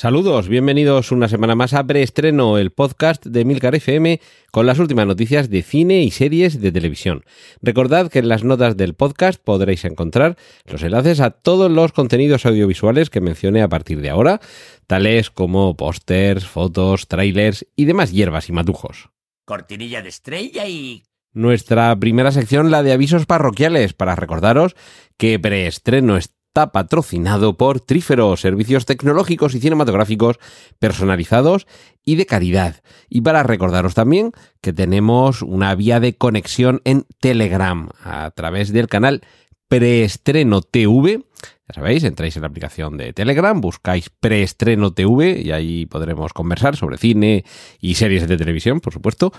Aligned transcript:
Saludos, 0.00 0.48
bienvenidos 0.48 1.12
una 1.12 1.28
semana 1.28 1.54
más 1.54 1.74
a 1.74 1.86
Preestreno, 1.86 2.56
el 2.56 2.70
podcast 2.70 3.26
de 3.26 3.44
Milcar 3.44 3.74
FM 3.74 4.18
con 4.50 4.64
las 4.64 4.78
últimas 4.78 5.06
noticias 5.06 5.50
de 5.50 5.62
cine 5.62 6.00
y 6.04 6.10
series 6.10 6.58
de 6.58 6.72
televisión. 6.72 7.22
Recordad 7.60 8.10
que 8.10 8.20
en 8.20 8.30
las 8.30 8.42
notas 8.42 8.78
del 8.78 8.94
podcast 8.94 9.38
podréis 9.44 9.84
encontrar 9.84 10.38
los 10.64 10.82
enlaces 10.82 11.20
a 11.20 11.32
todos 11.32 11.70
los 11.70 11.92
contenidos 11.92 12.46
audiovisuales 12.46 13.10
que 13.10 13.20
mencioné 13.20 13.60
a 13.60 13.68
partir 13.68 14.00
de 14.00 14.08
ahora, 14.08 14.40
tales 14.86 15.30
como 15.30 15.76
pósters, 15.76 16.46
fotos, 16.46 17.06
trailers 17.06 17.66
y 17.76 17.84
demás 17.84 18.10
hierbas 18.10 18.48
y 18.48 18.52
matujos. 18.52 19.10
Cortinilla 19.44 20.00
de 20.00 20.08
estrella 20.08 20.66
y... 20.66 21.02
Nuestra 21.34 21.94
primera 22.00 22.32
sección, 22.32 22.70
la 22.70 22.82
de 22.82 22.92
avisos 22.92 23.26
parroquiales, 23.26 23.92
para 23.92 24.16
recordaros 24.16 24.76
que 25.18 25.38
Preestreno 25.38 26.16
está 26.50 26.72
patrocinado 26.72 27.56
por 27.56 27.78
Trífero, 27.78 28.36
servicios 28.36 28.84
tecnológicos 28.84 29.54
y 29.54 29.60
cinematográficos 29.60 30.40
personalizados 30.80 31.68
y 32.04 32.16
de 32.16 32.26
calidad. 32.26 32.82
Y 33.08 33.20
para 33.20 33.44
recordaros 33.44 33.94
también 33.94 34.32
que 34.60 34.72
tenemos 34.72 35.42
una 35.42 35.72
vía 35.76 36.00
de 36.00 36.16
conexión 36.16 36.80
en 36.84 37.06
Telegram 37.20 37.90
a 38.02 38.32
través 38.32 38.72
del 38.72 38.88
canal 38.88 39.22
Preestreno 39.68 40.62
TV. 40.62 41.22
Ya 41.68 41.74
sabéis, 41.74 42.02
entráis 42.02 42.34
en 42.34 42.42
la 42.42 42.48
aplicación 42.48 42.96
de 42.96 43.12
Telegram, 43.12 43.60
buscáis 43.60 44.10
Preestreno 44.10 44.92
TV 44.92 45.40
y 45.40 45.52
ahí 45.52 45.86
podremos 45.86 46.32
conversar 46.32 46.74
sobre 46.74 46.98
cine 46.98 47.44
y 47.80 47.94
series 47.94 48.26
de 48.26 48.36
televisión, 48.36 48.80
por 48.80 48.92
supuesto. 48.92 49.32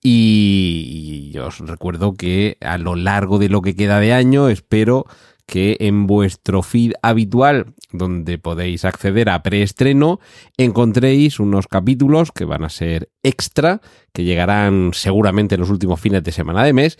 Y, 0.00 1.36
os 1.44 1.58
recuerdo 1.58 2.14
que 2.14 2.56
a 2.60 2.78
lo 2.78 2.94
largo 2.94 3.40
de 3.40 3.48
lo 3.48 3.62
que 3.62 3.74
queda 3.74 3.98
de 3.98 4.12
año 4.12 4.48
espero 4.48 5.06
que 5.46 5.76
en 5.80 6.06
vuestro 6.06 6.62
feed 6.62 6.92
habitual, 7.02 7.74
donde 7.92 8.38
podéis 8.38 8.84
acceder 8.84 9.28
a 9.28 9.42
preestreno, 9.42 10.20
encontréis 10.56 11.40
unos 11.40 11.66
capítulos 11.66 12.32
que 12.32 12.44
van 12.44 12.64
a 12.64 12.68
ser 12.68 13.10
extra, 13.22 13.80
que 14.12 14.24
llegarán 14.24 14.90
seguramente 14.94 15.54
en 15.54 15.60
los 15.60 15.70
últimos 15.70 16.00
fines 16.00 16.22
de 16.22 16.32
semana 16.32 16.64
de 16.64 16.72
mes, 16.72 16.98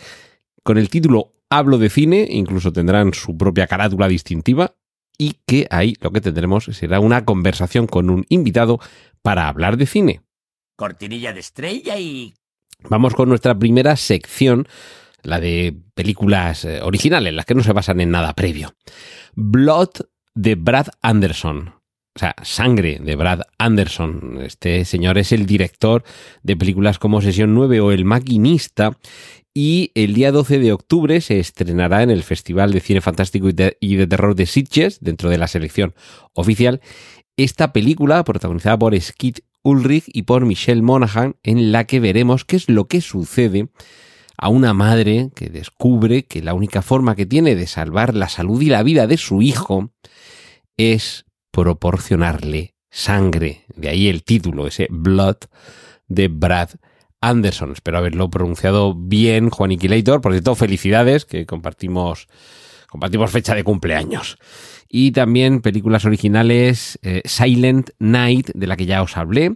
con 0.63 0.77
el 0.77 0.89
título 0.89 1.33
Hablo 1.49 1.77
de 1.77 1.89
cine, 1.89 2.27
incluso 2.29 2.73
tendrán 2.73 3.13
su 3.13 3.37
propia 3.37 3.67
carátula 3.67 4.07
distintiva, 4.07 4.75
y 5.17 5.37
que 5.45 5.67
ahí 5.69 5.95
lo 6.01 6.11
que 6.11 6.21
tendremos 6.21 6.65
será 6.65 6.99
una 6.99 7.25
conversación 7.25 7.87
con 7.87 8.09
un 8.09 8.25
invitado 8.29 8.79
para 9.21 9.47
hablar 9.47 9.77
de 9.77 9.85
cine. 9.85 10.21
Cortinilla 10.75 11.33
de 11.33 11.39
estrella 11.39 11.99
y... 11.99 12.33
Vamos 12.89 13.13
con 13.13 13.29
nuestra 13.29 13.57
primera 13.57 13.95
sección 13.95 14.67
la 15.23 15.39
de 15.39 15.75
películas 15.95 16.65
eh, 16.65 16.81
originales, 16.81 17.33
las 17.33 17.45
que 17.45 17.55
no 17.55 17.63
se 17.63 17.73
basan 17.73 17.99
en 17.99 18.11
nada 18.11 18.33
previo. 18.33 18.75
Blood 19.35 19.89
de 20.35 20.55
Brad 20.55 20.87
Anderson. 21.01 21.73
O 22.15 22.19
sea, 22.19 22.35
Sangre 22.43 22.99
de 23.01 23.15
Brad 23.15 23.41
Anderson. 23.57 24.39
Este 24.43 24.85
señor 24.85 25.17
es 25.17 25.31
el 25.31 25.45
director 25.45 26.03
de 26.43 26.55
películas 26.55 26.99
como 26.99 27.21
Sesión 27.21 27.55
9 27.55 27.79
o 27.79 27.91
El 27.91 28.05
Maquinista. 28.05 28.97
Y 29.55 29.91
el 29.93 30.13
día 30.13 30.31
12 30.31 30.59
de 30.59 30.73
octubre 30.73 31.21
se 31.21 31.39
estrenará 31.39 32.01
en 32.01 32.09
el 32.09 32.23
Festival 32.23 32.71
de 32.71 32.79
Cine 32.79 33.01
Fantástico 33.01 33.49
y 33.49 33.53
de, 33.95 34.07
Terror 34.07 34.35
de 34.35 34.47
Sitges, 34.47 34.99
dentro 34.99 35.29
de 35.29 35.37
la 35.37 35.47
selección 35.47 35.93
oficial, 36.33 36.81
esta 37.37 37.71
película 37.71 38.23
protagonizada 38.23 38.77
por 38.79 38.99
Skid 38.99 39.37
Ulrich 39.63 40.05
y 40.07 40.23
por 40.23 40.45
Michelle 40.45 40.81
Monaghan, 40.81 41.35
en 41.43 41.71
la 41.71 41.85
que 41.85 41.99
veremos 41.99 42.45
qué 42.45 42.55
es 42.55 42.67
lo 42.67 42.85
que 42.85 43.01
sucede 43.01 43.69
a 44.37 44.49
una 44.49 44.73
madre 44.73 45.29
que 45.35 45.49
descubre 45.49 46.25
que 46.25 46.41
la 46.41 46.53
única 46.53 46.81
forma 46.81 47.15
que 47.15 47.25
tiene 47.25 47.55
de 47.55 47.67
salvar 47.67 48.15
la 48.15 48.29
salud 48.29 48.61
y 48.61 48.67
la 48.67 48.83
vida 48.83 49.07
de 49.07 49.17
su 49.17 49.41
hijo 49.41 49.91
es 50.77 51.25
proporcionarle 51.51 52.75
sangre. 52.89 53.65
De 53.75 53.89
ahí 53.89 54.07
el 54.07 54.23
título, 54.23 54.67
ese 54.67 54.87
Blood 54.89 55.37
de 56.07 56.27
Brad 56.27 56.69
Anderson. 57.21 57.71
Espero 57.71 57.97
haberlo 57.97 58.29
pronunciado 58.29 58.93
bien, 58.95 59.49
Juan 59.49 59.71
Iquilator. 59.71 60.21
Por 60.21 60.33
cierto, 60.33 60.55
felicidades, 60.55 61.25
que 61.25 61.45
compartimos, 61.45 62.27
compartimos 62.89 63.31
fecha 63.31 63.55
de 63.55 63.63
cumpleaños. 63.63 64.37
Y 64.89 65.11
también 65.11 65.61
películas 65.61 66.05
originales, 66.05 66.99
eh, 67.01 67.21
Silent 67.25 67.91
Night, 67.99 68.51
de 68.53 68.67
la 68.67 68.75
que 68.77 68.85
ya 68.85 69.01
os 69.01 69.17
hablé. 69.17 69.55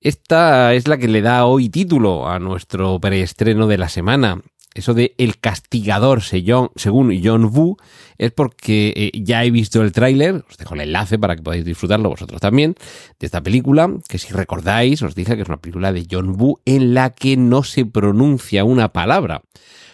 Esta 0.00 0.74
es 0.74 0.88
la 0.88 0.98
que 0.98 1.08
le 1.08 1.22
da 1.22 1.46
hoy 1.46 1.70
título 1.70 2.28
a 2.28 2.38
nuestro 2.38 3.00
preestreno 3.00 3.66
de 3.66 3.78
la 3.78 3.88
semana. 3.88 4.42
Eso 4.74 4.92
de 4.92 5.14
El 5.16 5.38
castigador, 5.38 6.20
según 6.20 7.20
John 7.24 7.46
Woo, 7.46 7.78
es 8.18 8.30
porque 8.30 8.92
eh, 8.94 9.10
ya 9.14 9.42
he 9.42 9.50
visto 9.50 9.82
el 9.82 9.92
tráiler, 9.92 10.44
os 10.50 10.58
dejo 10.58 10.74
el 10.74 10.82
enlace 10.82 11.18
para 11.18 11.34
que 11.34 11.42
podáis 11.42 11.64
disfrutarlo 11.64 12.10
vosotros 12.10 12.42
también, 12.42 12.74
de 13.18 13.24
esta 13.24 13.42
película, 13.42 13.90
que 14.06 14.18
si 14.18 14.34
recordáis, 14.34 15.00
os 15.00 15.14
dije 15.14 15.34
que 15.34 15.42
es 15.42 15.48
una 15.48 15.62
película 15.62 15.92
de 15.94 16.06
John 16.10 16.38
Woo 16.38 16.60
en 16.66 16.92
la 16.92 17.10
que 17.10 17.38
no 17.38 17.62
se 17.62 17.86
pronuncia 17.86 18.64
una 18.64 18.92
palabra. 18.92 19.40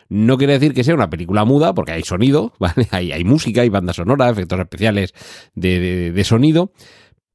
No 0.09 0.37
quiere 0.37 0.55
decir 0.55 0.75
que 0.75 0.83
sea 0.83 0.97
una 0.97 1.11
película 1.11 1.45
muda, 1.45 1.75
porque 1.75 1.93
hay 1.93 2.03
sonido, 2.03 2.53
¿vale? 2.59 2.89
Hay, 2.91 3.23
música, 3.23 3.61
hay 3.61 3.69
banda 3.69 3.93
sonora, 3.93 4.29
efectos 4.29 4.59
especiales 4.59 5.15
de 5.55 6.23
sonido, 6.25 6.73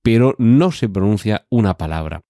pero 0.02 0.36
no 0.38 0.74
se 0.74 0.90
pronuncia 0.90 1.46
una 1.50 1.78
palabra. 1.78 2.27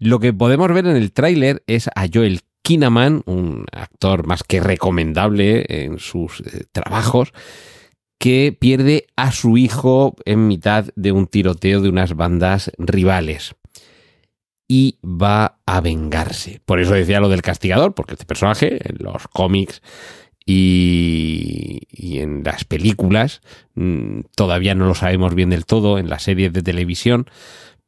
Lo 0.00 0.18
que 0.18 0.32
podemos 0.32 0.72
ver 0.72 0.86
en 0.86 0.96
el 0.96 1.12
tráiler 1.12 1.62
es 1.66 1.88
a 1.94 2.06
Joel 2.12 2.40
Kinnaman, 2.62 3.22
un 3.26 3.66
actor 3.70 4.26
más 4.26 4.42
que 4.42 4.58
recomendable 4.58 5.66
en 5.68 5.98
sus 5.98 6.40
eh, 6.40 6.64
trabajos, 6.72 7.34
que 8.18 8.56
pierde 8.58 9.08
a 9.16 9.30
su 9.30 9.58
hijo 9.58 10.16
en 10.24 10.48
mitad 10.48 10.86
de 10.96 11.12
un 11.12 11.26
tiroteo 11.26 11.82
de 11.82 11.90
unas 11.90 12.16
bandas 12.16 12.72
rivales. 12.78 13.54
Y 14.66 14.98
va 15.04 15.58
a 15.66 15.82
vengarse. 15.82 16.62
Por 16.64 16.80
eso 16.80 16.94
decía 16.94 17.20
lo 17.20 17.28
del 17.28 17.42
castigador, 17.42 17.94
porque 17.94 18.14
este 18.14 18.24
personaje 18.24 18.78
en 18.88 19.04
los 19.04 19.28
cómics 19.28 19.82
y, 20.46 21.80
en 22.18 22.42
las 22.42 22.64
películas 22.64 23.42
mm, 23.74 24.20
todavía 24.34 24.74
no 24.74 24.86
lo 24.86 24.94
sabemos 24.94 25.34
bien 25.34 25.50
del 25.50 25.66
todo, 25.66 25.98
en 25.98 26.08
las 26.08 26.22
series 26.22 26.54
de 26.54 26.62
televisión 26.62 27.26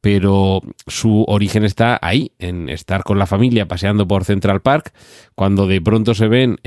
pero 0.03 0.59
su 0.85 1.23
origen 1.29 1.63
está 1.63 1.97
ahí, 2.01 2.33
en 2.37 2.67
estar 2.67 3.05
con 3.05 3.17
la 3.17 3.25
familia 3.25 3.69
paseando 3.69 4.05
por 4.05 4.25
Central 4.25 4.61
Park, 4.61 4.93
cuando 5.33 5.65
de 5.65 5.79
pronto 5.79 6.13
se 6.13 6.27
ven 6.27 6.59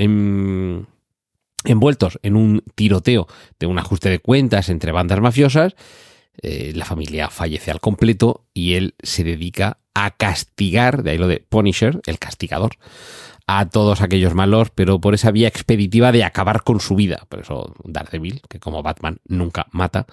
envueltos 1.63 2.17
en 2.23 2.35
un 2.35 2.63
tiroteo 2.73 3.27
de 3.59 3.67
un 3.67 3.77
ajuste 3.77 4.09
de 4.09 4.17
cuentas 4.17 4.69
entre 4.69 4.91
bandas 4.91 5.21
mafiosas, 5.21 5.75
eh, 6.41 6.71
la 6.73 6.85
familia 6.85 7.29
fallece 7.29 7.69
al 7.69 7.79
completo 7.79 8.47
y 8.55 8.73
él 8.73 8.95
se 9.03 9.23
dedica 9.23 9.77
a 9.93 10.09
castigar, 10.17 11.03
de 11.03 11.11
ahí 11.11 11.19
lo 11.19 11.27
de 11.27 11.45
Punisher, 11.47 12.01
el 12.07 12.17
castigador, 12.17 12.71
a 13.45 13.69
todos 13.69 14.01
aquellos 14.01 14.33
malos, 14.33 14.71
pero 14.73 14.99
por 14.99 15.13
esa 15.13 15.29
vía 15.29 15.47
expeditiva 15.47 16.11
de 16.11 16.23
acabar 16.23 16.63
con 16.63 16.79
su 16.79 16.95
vida. 16.95 17.27
Por 17.29 17.41
eso 17.41 17.75
Daredevil, 17.83 18.41
que 18.49 18.59
como 18.59 18.81
Batman 18.81 19.19
nunca 19.27 19.67
mata, 19.71 20.07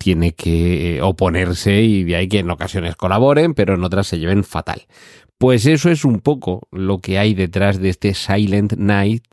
tiene 0.00 0.32
que 0.32 0.96
eh, 0.96 1.02
oponerse 1.02 1.82
y 1.82 2.04
de 2.04 2.16
ahí 2.16 2.26
que 2.26 2.38
en 2.38 2.50
ocasiones 2.50 2.96
colaboren, 2.96 3.52
pero 3.52 3.74
en 3.74 3.84
otras 3.84 4.06
se 4.06 4.18
lleven 4.18 4.44
fatal. 4.44 4.86
Pues 5.36 5.66
eso 5.66 5.90
es 5.90 6.06
un 6.06 6.20
poco 6.20 6.68
lo 6.72 7.00
que 7.00 7.18
hay 7.18 7.34
detrás 7.34 7.78
de 7.78 7.90
este 7.90 8.14
Silent 8.14 8.72
Night 8.78 9.24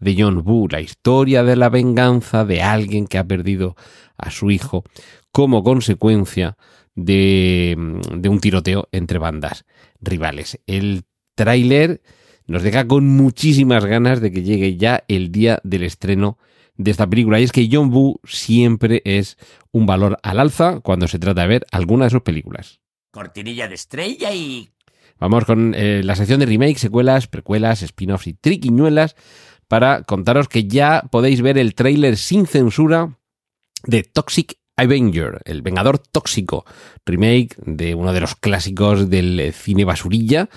de 0.00 0.16
John 0.18 0.42
Woo, 0.42 0.68
la 0.70 0.80
historia 0.80 1.44
de 1.44 1.56
la 1.56 1.68
venganza 1.68 2.46
de 2.46 2.62
alguien 2.62 3.06
que 3.06 3.18
ha 3.18 3.24
perdido 3.24 3.76
a 4.16 4.30
su 4.30 4.50
hijo 4.50 4.84
como 5.30 5.62
consecuencia 5.62 6.56
de, 6.94 7.76
de 8.14 8.28
un 8.30 8.40
tiroteo 8.40 8.88
entre 8.92 9.18
bandas 9.18 9.66
rivales. 10.00 10.58
El 10.66 11.04
tráiler 11.34 12.00
nos 12.46 12.62
deja 12.62 12.86
con 12.86 13.06
muchísimas 13.06 13.84
ganas 13.84 14.22
de 14.22 14.32
que 14.32 14.42
llegue 14.42 14.78
ya 14.78 15.04
el 15.06 15.30
día 15.30 15.60
del 15.64 15.82
estreno 15.82 16.38
de 16.76 16.90
esta 16.90 17.06
película. 17.06 17.40
Y 17.40 17.44
es 17.44 17.52
que 17.52 17.68
John 17.70 17.92
Woo 17.92 18.20
siempre 18.24 19.02
es 19.04 19.36
un 19.72 19.86
valor 19.86 20.18
al 20.22 20.40
alza 20.40 20.80
cuando 20.80 21.08
se 21.08 21.18
trata 21.18 21.42
de 21.42 21.48
ver 21.48 21.66
alguna 21.70 22.04
de 22.04 22.10
sus 22.10 22.22
películas. 22.22 22.80
Cortinilla 23.10 23.68
de 23.68 23.74
estrella 23.74 24.32
y... 24.32 24.70
Vamos 25.18 25.44
con 25.44 25.74
eh, 25.76 26.02
la 26.02 26.16
sección 26.16 26.40
de 26.40 26.46
remakes, 26.46 26.80
secuelas, 26.80 27.28
precuelas, 27.28 27.82
spin-offs 27.82 28.26
y 28.26 28.34
triquiñuelas 28.34 29.14
para 29.68 30.02
contaros 30.02 30.48
que 30.48 30.66
ya 30.66 31.02
podéis 31.10 31.40
ver 31.40 31.56
el 31.56 31.74
tráiler 31.74 32.16
sin 32.16 32.46
censura 32.46 33.18
de 33.84 34.02
Toxic 34.02 34.58
Avenger, 34.76 35.40
el 35.44 35.62
Vengador 35.62 35.98
Tóxico, 35.98 36.64
remake 37.06 37.54
de 37.64 37.94
uno 37.94 38.12
de 38.12 38.20
los 38.20 38.34
clásicos 38.34 39.08
del 39.08 39.52
cine 39.52 39.84
basurilla. 39.84 40.48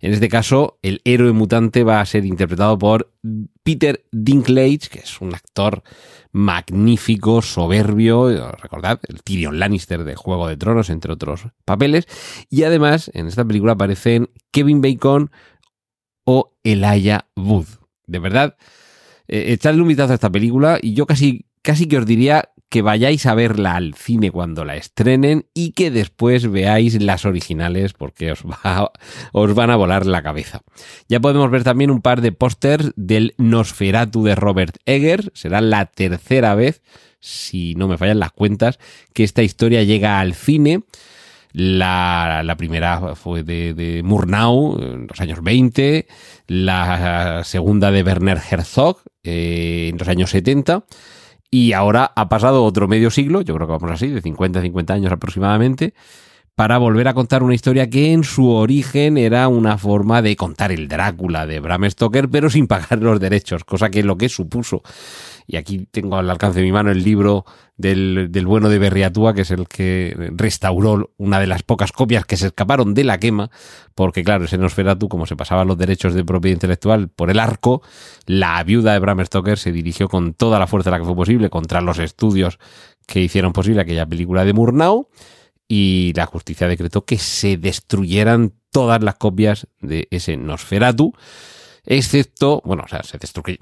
En 0.00 0.12
este 0.12 0.28
caso, 0.28 0.78
el 0.82 1.00
héroe 1.04 1.32
mutante 1.32 1.82
va 1.82 2.00
a 2.00 2.06
ser 2.06 2.24
interpretado 2.24 2.78
por 2.78 3.12
Peter 3.64 4.04
Dinklage, 4.12 4.88
que 4.90 5.00
es 5.00 5.20
un 5.20 5.34
actor 5.34 5.82
magnífico, 6.32 7.42
soberbio, 7.42 8.52
recordad, 8.52 9.00
el 9.08 9.22
Tyrion 9.22 9.58
Lannister 9.58 10.04
de 10.04 10.14
Juego 10.14 10.46
de 10.46 10.56
Tronos, 10.56 10.90
entre 10.90 11.12
otros 11.12 11.46
papeles. 11.64 12.06
Y 12.50 12.64
además, 12.64 13.10
en 13.14 13.26
esta 13.26 13.44
película 13.44 13.72
aparecen 13.72 14.30
Kevin 14.52 14.80
Bacon 14.80 15.30
o 16.24 16.52
Elijah 16.62 17.26
Wood. 17.36 17.66
De 18.06 18.18
verdad, 18.18 18.56
eh, 19.28 19.52
echadle 19.52 19.82
un 19.82 19.88
vistazo 19.88 20.12
a 20.12 20.16
esta 20.16 20.30
película 20.30 20.78
y 20.80 20.92
yo 20.92 21.06
casi, 21.06 21.46
casi 21.62 21.88
que 21.88 21.98
os 21.98 22.06
diría 22.06 22.50
que 22.74 22.82
vayáis 22.82 23.24
a 23.26 23.36
verla 23.36 23.76
al 23.76 23.94
cine 23.94 24.32
cuando 24.32 24.64
la 24.64 24.74
estrenen 24.74 25.46
y 25.54 25.74
que 25.74 25.92
después 25.92 26.50
veáis 26.50 27.00
las 27.00 27.24
originales 27.24 27.92
porque 27.92 28.32
os, 28.32 28.42
va, 28.42 28.90
os 29.30 29.54
van 29.54 29.70
a 29.70 29.76
volar 29.76 30.06
la 30.06 30.24
cabeza. 30.24 30.62
Ya 31.08 31.20
podemos 31.20 31.48
ver 31.52 31.62
también 31.62 31.92
un 31.92 32.02
par 32.02 32.20
de 32.20 32.32
pósters 32.32 32.90
del 32.96 33.34
Nosferatu 33.38 34.24
de 34.24 34.34
Robert 34.34 34.78
Egger. 34.86 35.30
Será 35.34 35.60
la 35.60 35.86
tercera 35.86 36.56
vez, 36.56 36.82
si 37.20 37.76
no 37.76 37.86
me 37.86 37.96
fallan 37.96 38.18
las 38.18 38.32
cuentas, 38.32 38.80
que 39.12 39.22
esta 39.22 39.44
historia 39.44 39.84
llega 39.84 40.18
al 40.18 40.34
cine. 40.34 40.82
La, 41.52 42.42
la, 42.44 42.56
primera 42.56 43.14
fue 43.14 43.44
de, 43.44 43.72
de, 43.74 44.02
Murnau 44.02 44.82
en 44.82 45.06
los 45.06 45.20
años 45.20 45.44
20, 45.44 46.08
la 46.48 47.42
segunda 47.44 47.92
de 47.92 48.02
Werner 48.02 48.40
Herzog 48.50 49.00
eh, 49.22 49.90
en 49.92 49.96
los 49.96 50.08
años 50.08 50.30
70 50.30 50.84
y 51.54 51.72
ahora 51.72 52.10
ha 52.16 52.28
pasado 52.28 52.64
otro 52.64 52.88
medio 52.88 53.12
siglo, 53.12 53.40
yo 53.40 53.54
creo 53.54 53.68
que 53.68 53.72
vamos 53.74 53.88
así, 53.92 54.08
de 54.08 54.20
50 54.20 54.58
a 54.58 54.62
50 54.62 54.92
años 54.92 55.12
aproximadamente, 55.12 55.94
para 56.54 56.78
volver 56.78 57.08
a 57.08 57.14
contar 57.14 57.42
una 57.42 57.54
historia 57.54 57.90
que 57.90 58.12
en 58.12 58.22
su 58.22 58.50
origen 58.50 59.18
era 59.18 59.48
una 59.48 59.76
forma 59.76 60.22
de 60.22 60.36
contar 60.36 60.70
el 60.70 60.86
Drácula 60.86 61.46
de 61.46 61.58
Bram 61.58 61.90
Stoker, 61.90 62.28
pero 62.28 62.48
sin 62.48 62.68
pagar 62.68 63.00
los 63.00 63.18
derechos, 63.18 63.64
cosa 63.64 63.90
que 63.90 64.04
lo 64.04 64.16
que 64.16 64.28
supuso. 64.28 64.82
Y 65.46 65.56
aquí 65.56 65.86
tengo 65.90 66.16
al 66.16 66.30
alcance 66.30 66.60
de 66.60 66.64
mi 66.64 66.72
mano 66.72 66.90
el 66.90 67.02
libro 67.02 67.44
del, 67.76 68.28
del, 68.30 68.46
bueno 68.46 68.68
de 68.68 68.78
Berriatúa, 68.78 69.34
que 69.34 69.42
es 69.42 69.50
el 69.50 69.66
que 69.66 70.30
restauró 70.36 71.10
una 71.18 71.40
de 71.40 71.48
las 71.48 71.64
pocas 71.64 71.90
copias 71.90 72.24
que 72.24 72.36
se 72.36 72.46
escaparon 72.46 72.94
de 72.94 73.04
la 73.04 73.18
quema, 73.18 73.50
porque 73.96 74.22
claro, 74.22 74.44
ese 74.44 74.56
Nosferatu, 74.56 75.08
como 75.08 75.26
se 75.26 75.36
pasaban 75.36 75.66
los 75.66 75.76
derechos 75.76 76.14
de 76.14 76.24
propiedad 76.24 76.54
intelectual 76.54 77.08
por 77.08 77.30
el 77.30 77.40
arco, 77.40 77.82
la 78.26 78.62
viuda 78.62 78.92
de 78.92 79.00
Bram 79.00 79.24
Stoker 79.24 79.58
se 79.58 79.72
dirigió 79.72 80.08
con 80.08 80.34
toda 80.34 80.60
la 80.60 80.68
fuerza 80.68 80.90
de 80.90 80.96
la 80.96 81.00
que 81.00 81.06
fue 81.06 81.16
posible 81.16 81.50
contra 81.50 81.80
los 81.80 81.98
estudios 81.98 82.58
que 83.06 83.20
hicieron 83.20 83.52
posible 83.52 83.82
aquella 83.82 84.06
película 84.06 84.44
de 84.44 84.52
Murnau, 84.52 85.08
y 85.68 86.12
la 86.14 86.26
justicia 86.26 86.68
decretó 86.68 87.04
que 87.04 87.18
se 87.18 87.56
destruyeran 87.56 88.52
todas 88.70 89.02
las 89.02 89.14
copias 89.16 89.68
de 89.80 90.08
ese 90.10 90.36
Nosferatu, 90.36 91.12
excepto, 91.86 92.62
bueno, 92.64 92.82
o 92.84 92.88
sea, 92.88 93.02
se 93.02 93.18
destruyó, 93.18 93.58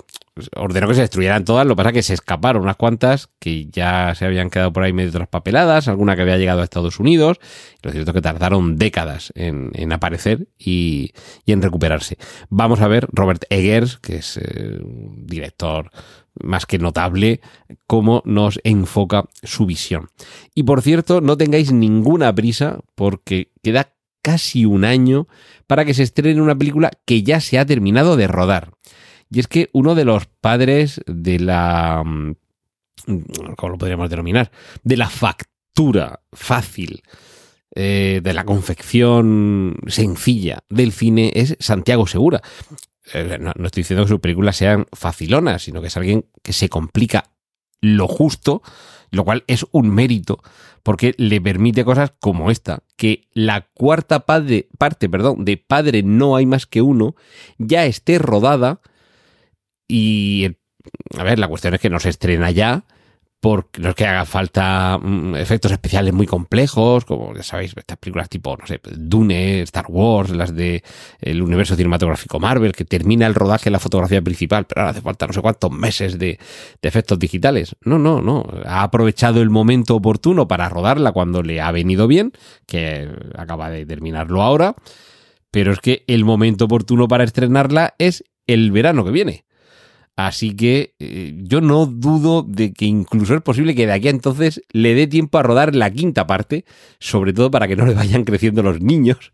ordenó 0.57 0.89
que 0.89 0.95
se 0.95 1.01
destruyeran 1.03 1.45
todas, 1.45 1.67
lo 1.67 1.75
que 1.75 1.77
pasa 1.77 1.89
es 1.91 1.95
que 1.95 2.03
se 2.03 2.15
escaparon 2.15 2.63
unas 2.63 2.77
cuantas 2.77 3.29
que 3.39 3.67
ya 3.67 4.15
se 4.15 4.25
habían 4.25 4.49
quedado 4.49 4.73
por 4.73 4.85
ahí 4.85 4.93
medio 4.93 5.11
traspapeladas, 5.11 5.89
alguna 5.89 6.15
que 6.17 6.23
había 6.23 6.39
llegado 6.39 6.61
a 6.61 6.65
Estados 6.65 7.01
Unidos, 7.01 7.39
lo 7.83 7.91
cierto 7.91 8.13
es 8.13 8.15
que 8.15 8.23
tardaron 8.23 8.77
décadas 8.77 9.33
en, 9.35 9.93
aparecer 9.93 10.49
y, 10.59 11.13
y, 11.45 11.53
en 11.53 11.63
recuperarse. 11.63 12.17
Vamos 12.49 12.81
a 12.81 12.89
ver 12.89 13.09
Robert 13.13 13.45
Eggers, 13.51 13.99
que 13.99 14.17
es 14.17 14.39
eh, 14.39 14.79
un 14.83 15.27
director 15.27 15.91
más 16.41 16.67
que 16.67 16.79
notable, 16.79 17.41
cómo 17.87 18.23
nos 18.25 18.61
enfoca 18.65 19.25
su 19.43 19.67
visión. 19.67 20.09
Y 20.55 20.63
por 20.63 20.83
cierto, 20.83 21.21
no 21.21 21.37
tengáis 21.37 21.73
ninguna 21.73 22.35
prisa 22.35 22.81
porque 22.95 23.53
queda 23.63 23.93
casi 24.23 24.65
un 24.65 24.85
año 24.85 25.27
para 25.67 25.85
que 25.85 25.95
se 25.95 26.05
estrene 26.05 26.41
una 26.41 26.57
película 26.57 26.91
que 27.05 27.23
ya 27.23 27.41
se 27.41 27.59
ha 27.59 27.67
terminado 27.67 28.17
de 28.17 28.29
rodar. 28.29 28.73
Y 29.31 29.41
es 29.41 29.49
que 29.49 29.69
uno 29.73 29.95
de 29.95 30.05
los 30.05 30.27
padres 30.27 31.01
de 31.07 31.39
la... 31.39 32.03
Mm, 32.05 32.35
¿Cómo 33.57 33.73
lo 33.73 33.79
podríamos 33.79 34.11
denominar? 34.11 34.53
De 34.85 34.97
la 34.97 35.09
factura 35.09 36.21
fácil, 36.33 37.03
eh, 37.75 38.21
de 38.23 38.35
la 38.35 38.45
confección 38.45 39.79
sencilla 39.87 40.63
del 40.69 40.93
cine 40.93 41.33
es 41.35 41.57
Santiago 41.59 42.07
Segura. 42.07 42.43
Eh, 43.13 43.39
no, 43.41 43.51
estoy 43.65 43.83
diciendo 43.83 44.05
que 44.05 44.11
sus 44.11 44.21
películas 44.21 44.57
sean 44.57 44.87
facilonas, 44.93 45.63
sino 45.63 45.81
que 45.81 45.89
es 45.89 45.97
alguien 45.97 46.27
que 46.43 46.53
se 46.53 46.69
complica 46.69 47.31
lo 47.81 48.07
justo, 48.07 48.63
lo 49.11 49.25
cual 49.25 49.45
es 49.49 49.67
un 49.73 49.91
mérito 49.91 50.41
porque 50.83 51.15
le 51.17 51.41
permite 51.41 51.85
cosas 51.85 52.13
como 52.19 52.51
esta, 52.51 52.83
que 52.97 53.29
la 53.33 53.69
cuarta 53.75 54.27
parte 54.27 54.69
perdón, 55.09 55.45
de 55.45 55.57
Padre 55.57 56.03
no 56.03 56.37
hay 56.37 56.47
más 56.47 56.67
que 56.67 56.83
uno 56.83 57.15
ya 57.59 57.85
esté 57.85 58.19
rodada 58.19 58.81
y, 59.87 60.57
a 61.17 61.23
ver, 61.23 61.39
la 61.39 61.49
cuestión 61.49 61.75
es 61.75 61.81
que 61.81 61.91
no 61.91 62.01
se 62.01 62.09
estrena 62.09 62.51
ya, 62.51 62.85
porque 63.43 63.83
no 63.83 63.89
es 63.89 63.97
que 63.97 64.07
haga 64.07 64.25
falta 64.25 65.01
mm, 65.03 65.35
efectos 65.35 65.73
especiales 65.73 66.15
muy 66.15 66.29
complejos, 66.29 67.05
como 67.05 67.35
ya 67.35 67.43
sabéis, 67.43 67.75
estas 67.77 67.99
películas 67.99 68.29
tipo, 68.29 68.57
no 68.57 68.69
sé, 68.69 68.81
Dune, 68.97 69.63
Star 69.63 69.87
Wars, 69.89 70.31
las 70.31 70.55
de 70.55 70.85
el 71.21 71.43
universo 71.43 71.75
cinematográfico 71.75 72.39
Marvel, 72.39 72.71
que 72.73 72.85
termina 72.85 73.27
el 73.27 73.35
rodaje 73.35 73.69
en 73.69 73.73
la 73.73 73.81
fotografía 73.81 74.23
principal, 74.23 74.65
pero 74.67 74.83
ahora 74.83 74.93
hace 74.93 75.01
falta 75.01 75.27
no 75.27 75.33
sé 75.33 75.41
cuántos 75.41 75.73
meses 75.73 76.21
de, 76.21 76.39
de 76.81 76.89
efectos 76.89 77.19
digitales. 77.19 77.75
No, 77.85 77.99
no, 77.99 78.23
no. 78.23 78.47
Ha 78.65 78.85
aprovechado 78.85 79.43
el 79.43 79.51
momento 79.51 79.97
oportuno 79.97 80.47
para 80.47 80.69
rodarla 80.69 81.11
cuando 81.11 81.43
le 81.43 81.61
ha 81.61 81.73
venido 81.73 82.07
bien, 82.07 82.31
que 82.67 83.11
acaba 83.37 83.71
de 83.71 83.85
terminarlo 83.85 84.41
ahora, 84.43 84.77
pero 85.51 85.73
es 85.73 85.81
que 85.81 86.05
el 86.07 86.25
momento 86.25 86.67
oportuno 86.67 87.09
para 87.09 87.25
estrenarla 87.25 87.97
es 87.99 88.23
el 88.47 88.71
verano 88.71 89.05
que 89.05 89.11
viene. 89.11 89.45
Así 90.17 90.55
que 90.55 90.95
eh, 90.99 91.35
yo 91.39 91.63
no 91.63 91.87
dudo 91.87 92.43
de 92.43 92.75
que 92.75 92.85
incluso 92.85 93.35
es 93.35 93.41
posible 93.41 93.75
que 93.75 93.87
de 93.87 93.93
aquí 93.93 94.09
a 94.09 94.11
entonces 94.11 94.63
le 94.71 94.95
dé 94.95 95.07
tiempo 95.07 95.39
a 95.39 95.43
rodar 95.43 95.75
la 95.75 95.91
quinta 95.91 96.27
parte, 96.27 96.67
sobre 96.99 97.33
todo 97.33 97.51
para 97.51 97.67
que 97.67 97.77
no 97.77 97.87
le 97.87 97.95
vayan 97.95 98.25
creciendo 98.25 98.63
los 98.63 98.81
niños 98.81 99.33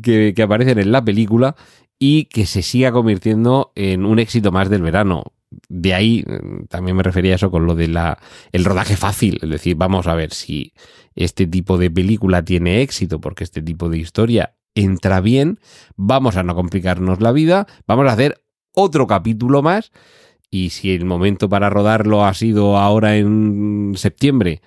que, 0.00 0.34
aparecen 0.42 0.78
en 0.78 0.92
la 0.92 1.04
película 1.04 1.56
y 1.98 2.26
que 2.26 2.46
se 2.46 2.62
siga 2.62 2.92
convirtiendo 2.92 3.72
en 3.74 4.04
un 4.04 4.18
éxito 4.20 4.52
más 4.52 4.70
del 4.70 4.82
verano. 4.82 5.24
De 5.68 5.92
ahí 5.92 6.24
mm, 6.26 6.66
también 6.66 6.96
me 6.96 7.02
refería 7.02 7.32
a 7.32 7.36
eso 7.36 7.50
con 7.50 7.66
lo 7.66 7.74
de 7.74 7.88
la 7.88 8.18
el 8.52 8.64
rodaje 8.64 8.96
fácil, 8.96 9.40
es 9.42 9.50
decir, 9.50 9.74
vamos 9.76 10.06
a 10.06 10.14
ver 10.14 10.32
si 10.32 10.72
este 11.16 11.46
tipo 11.48 11.78
de 11.78 11.90
película 11.90 12.44
tiene 12.44 12.80
éxito 12.80 13.20
porque 13.20 13.44
este 13.44 13.60
tipo 13.60 13.88
de 13.88 13.98
historia 13.98 14.54
entra 14.74 15.20
bien, 15.20 15.58
vamos 15.96 16.36
a 16.36 16.42
no 16.42 16.54
complicarnos 16.54 17.20
la 17.20 17.32
vida, 17.32 17.66
vamos 17.86 18.08
a 18.08 18.12
hacer 18.12 18.41
otro 18.74 19.06
capítulo 19.06 19.62
más. 19.62 19.92
Y 20.50 20.70
si 20.70 20.94
el 20.94 21.04
momento 21.04 21.48
para 21.48 21.70
rodarlo 21.70 22.24
ha 22.24 22.34
sido 22.34 22.76
ahora 22.76 23.16
en 23.16 23.94
septiembre, 23.96 24.60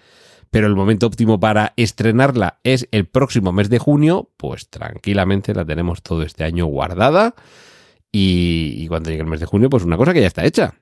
pero 0.50 0.68
el 0.68 0.76
momento 0.76 1.06
óptimo 1.06 1.40
para 1.40 1.74
estrenarla 1.76 2.60
es 2.64 2.88
el 2.92 3.06
próximo 3.06 3.52
mes 3.52 3.70
de 3.70 3.78
junio, 3.78 4.32
pues 4.38 4.70
tranquilamente 4.70 5.54
la 5.54 5.66
tenemos 5.66 6.02
todo 6.02 6.24
este 6.24 6.44
año 6.44 6.66
guardada. 6.66 7.36
Y, 8.12 8.74
y 8.78 8.88
cuando 8.88 9.10
llegue 9.10 9.22
el 9.22 9.30
mes 9.30 9.42
de 9.42 9.46
junio, 9.46 9.70
pues 9.70 9.84
una 9.84 9.98
cosa 9.98 10.14
que 10.14 10.22
ya 10.22 10.28
está 10.28 10.46
hecha. 10.46 10.76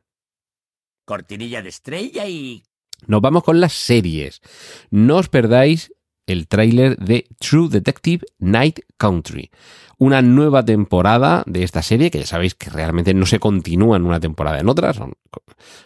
Cortinilla 1.05 1.61
de 1.61 1.69
estrella 1.69 2.27
y... 2.27 2.63
Nos 3.07 3.19
vamos 3.19 3.43
con 3.43 3.59
las 3.59 3.73
series. 3.73 4.41
No 4.89 5.17
os 5.17 5.27
perdáis 5.27 5.91
el 6.27 6.47
tráiler 6.47 6.97
de 6.97 7.27
True 7.39 7.69
Detective 7.69 8.25
Night 8.39 8.79
Country. 8.97 9.51
Una 9.97 10.21
nueva 10.21 10.65
temporada 10.65 11.43
de 11.45 11.63
esta 11.63 11.81
serie, 11.81 12.11
que 12.11 12.19
ya 12.19 12.25
sabéis 12.25 12.55
que 12.55 12.69
realmente 12.69 13.13
no 13.13 13.25
se 13.25 13.39
continúa 13.39 13.97
en 13.97 14.05
una 14.05 14.19
temporada 14.19 14.59
en 14.59 14.69
otra, 14.69 14.93
son 14.93 15.13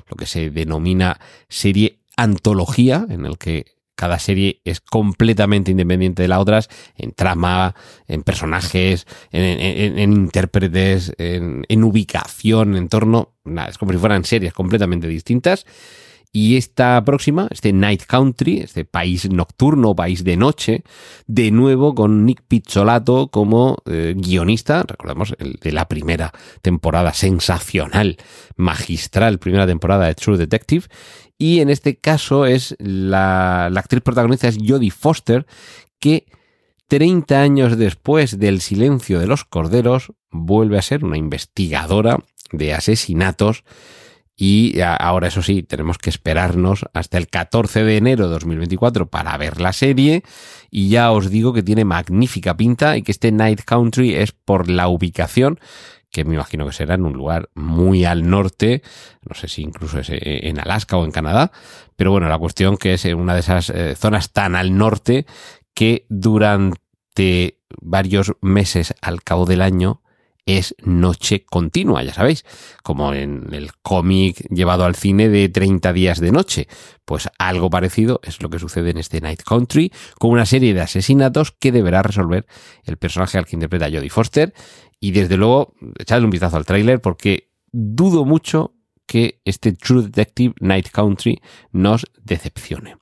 lo 0.10 0.16
que 0.16 0.26
se 0.26 0.50
denomina 0.50 1.20
serie 1.50 2.00
antología, 2.16 3.06
en 3.10 3.26
el 3.26 3.38
que 3.38 3.78
cada 3.98 4.20
serie 4.20 4.62
es 4.64 4.80
completamente 4.80 5.72
independiente 5.72 6.22
de 6.22 6.28
las 6.28 6.40
otras 6.40 6.70
en 6.96 7.14
trama, 7.14 7.74
en 8.08 8.22
personajes, 8.22 9.08
en, 9.32 10.14
intérpretes, 10.14 11.14
en, 11.18 11.84
ubicación, 11.84 12.76
en. 12.78 12.88
Nada, 13.44 13.70
es 13.70 13.78
como 13.80 13.94
si 13.94 13.98
fueran 13.98 14.24
series 14.24 14.54
completamente 14.54 15.08
distintas. 15.08 15.66
Y 16.32 16.58
esta 16.58 17.04
próxima, 17.04 17.48
este 17.50 17.74
Night 17.74 18.04
Country, 18.04 18.60
este 18.60 18.86
país 18.86 19.30
nocturno, 19.30 19.96
país 19.96 20.24
de 20.24 20.38
noche, 20.38 20.84
de 21.26 21.52
nuevo 21.52 21.96
con 21.96 22.26
Nick 22.26 22.44
Pizzolato 22.48 23.30
como 23.30 23.78
eh, 23.86 24.14
guionista, 24.16 24.84
recordemos, 24.84 25.36
el 25.40 25.54
de 25.54 25.72
la 25.72 25.88
primera 25.88 26.34
temporada 26.62 27.14
sensacional, 27.14 28.18
magistral, 28.56 29.40
primera 29.40 29.66
temporada 29.66 30.06
de 30.06 30.16
True 30.16 30.38
Detective. 30.38 30.86
Y 31.38 31.60
en 31.60 31.70
este 31.70 31.98
caso 31.98 32.46
es 32.46 32.76
la, 32.80 33.70
la 33.72 33.80
actriz 33.80 34.02
protagonista 34.02 34.48
es 34.48 34.58
Jodie 34.58 34.92
Foster, 34.92 35.46
que 36.00 36.26
30 36.88 37.42
años 37.42 37.78
después 37.78 38.40
del 38.40 38.62
silencio 38.62 39.20
de 39.20 39.28
los 39.28 39.44
corderos 39.44 40.14
vuelve 40.32 40.78
a 40.78 40.82
ser 40.82 41.04
una 41.04 41.18
investigadora 41.18 42.20
de 42.52 42.74
asesinatos 42.74 43.64
y 44.40 44.82
ahora, 44.82 45.30
eso 45.30 45.42
sí, 45.42 45.64
tenemos 45.64 45.98
que 45.98 46.12
esperarnos 46.12 46.86
hasta 46.94 47.18
el 47.18 47.28
14 47.28 47.84
de 47.84 47.98
enero 47.98 48.26
de 48.26 48.34
2024 48.34 49.10
para 49.10 49.36
ver 49.36 49.60
la 49.60 49.74
serie. 49.74 50.22
Y 50.70 50.90
ya 50.90 51.12
os 51.12 51.32
digo 51.32 51.54
que 51.54 51.64
tiene 51.64 51.86
magnífica 51.86 52.56
pinta 52.56 52.98
y 52.98 53.02
que 53.02 53.12
este 53.12 53.32
Night 53.32 53.62
Country 53.66 54.14
es 54.14 54.34
por 54.34 54.70
la 54.70 54.90
ubicación 54.90 55.60
que 56.12 56.24
me 56.24 56.36
imagino 56.36 56.66
que 56.66 56.72
será 56.72 56.96
en 56.96 57.06
un 57.06 57.14
lugar 57.14 57.50
muy 57.54 58.06
al 58.06 58.30
norte, 58.30 58.82
no 59.28 59.36
sé 59.36 59.48
si 59.50 59.62
incluso 59.62 60.00
es 60.00 60.10
eh, 60.10 60.48
en 60.48 60.58
Alaska 60.58 60.98
o 60.98 61.04
en 61.04 61.12
Canadá, 61.12 61.52
pero 61.96 62.12
bueno, 62.12 62.30
la 62.30 62.38
cuestión 62.38 62.78
que 62.78 62.94
es 62.94 63.06
en 63.06 63.20
una 63.20 63.34
de 63.34 63.42
esas 63.42 63.70
eh, 63.70 63.94
zonas 63.96 64.32
tan 64.32 64.56
al 64.56 64.78
norte 64.78 65.26
que 65.74 66.06
durante 66.10 67.60
varios 67.82 68.34
meses 68.42 68.96
al 69.02 69.22
cabo 69.22 69.46
del 69.46 69.62
año 69.62 70.02
es 70.48 70.74
noche 70.82 71.46
continua, 71.46 72.02
ya 72.04 72.14
sabéis, 72.14 72.46
como 72.82 73.14
en 73.14 73.54
el 73.54 73.74
cómic 73.82 74.48
llevado 74.50 74.86
al 74.86 74.96
cine 74.96 75.28
de 75.28 75.50
30 75.50 75.92
días 75.92 76.22
de 76.22 76.32
noche. 76.32 76.68
Pues 77.04 77.30
algo 77.38 77.70
parecido 77.70 78.22
es 78.24 78.42
lo 78.42 78.50
que 78.50 78.58
sucede 78.58 78.92
en 78.92 78.98
este 78.98 79.20
Night 79.20 79.44
Country, 79.44 79.92
con 80.18 80.32
una 80.32 80.46
serie 80.46 80.74
de 80.74 80.80
asesinatos 80.80 81.52
que 81.52 81.74
deberá 81.74 82.02
resolver 82.02 82.48
el 82.86 82.96
personaje 82.96 83.38
al 83.38 83.46
que 83.46 83.58
interpreta 83.58 83.92
Jodie 83.92 84.10
Foster. 84.10 84.54
Y 85.02 85.12
desde 85.12 85.36
luego, 85.36 85.76
echadle 86.00 86.26
un 86.26 86.32
vistazo 86.32 86.56
al 86.56 86.66
tráiler 86.66 87.02
porque 87.02 87.52
dudo 87.74 88.24
mucho 88.24 88.74
que 89.06 89.42
este 89.44 89.74
True 89.74 90.04
Detective 90.04 90.56
Night 90.62 90.90
Country 90.92 91.42
nos 91.74 92.06
decepcione. 92.24 92.96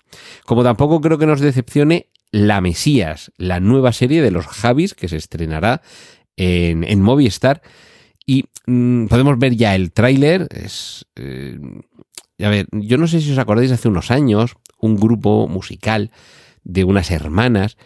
Como 0.46 0.64
tampoco 0.64 1.00
creo 1.00 1.20
que 1.20 1.28
nos 1.28 1.42
decepcione 1.42 2.10
La 2.32 2.60
Mesías, 2.60 3.32
la 3.38 3.60
nueva 3.60 3.94
serie 3.94 4.24
de 4.24 4.32
los 4.32 4.48
Javis 4.48 4.96
que 4.96 5.08
se 5.08 5.18
estrenará 5.18 5.84
en, 6.38 7.02
Movistar. 7.02 7.62
Y 8.26 8.46
mm, 8.66 9.08
podemos 9.08 9.38
ver 9.38 9.56
ya 9.56 9.76
el 9.76 9.92
tráiler. 9.92 10.48
Es, 10.52 11.06
eh, 11.16 11.58
a 12.40 12.50
ver, 12.50 12.68
yo 12.72 12.98
no 12.98 13.08
sé 13.08 13.22
si 13.22 13.32
os 13.32 13.38
acordáis 13.38 13.72
hace 13.72 13.88
unos 13.88 14.12
años, 14.12 14.56
un 14.80 14.96
grupo 14.96 15.48
musical 15.48 16.12
de 16.64 16.84
unas 16.84 17.12
hermanas 17.12 17.78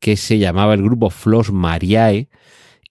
que 0.00 0.16
se 0.16 0.38
llamaba 0.38 0.74
el 0.74 0.82
grupo 0.82 1.10
Flos 1.10 1.52
Mariae 1.52 2.28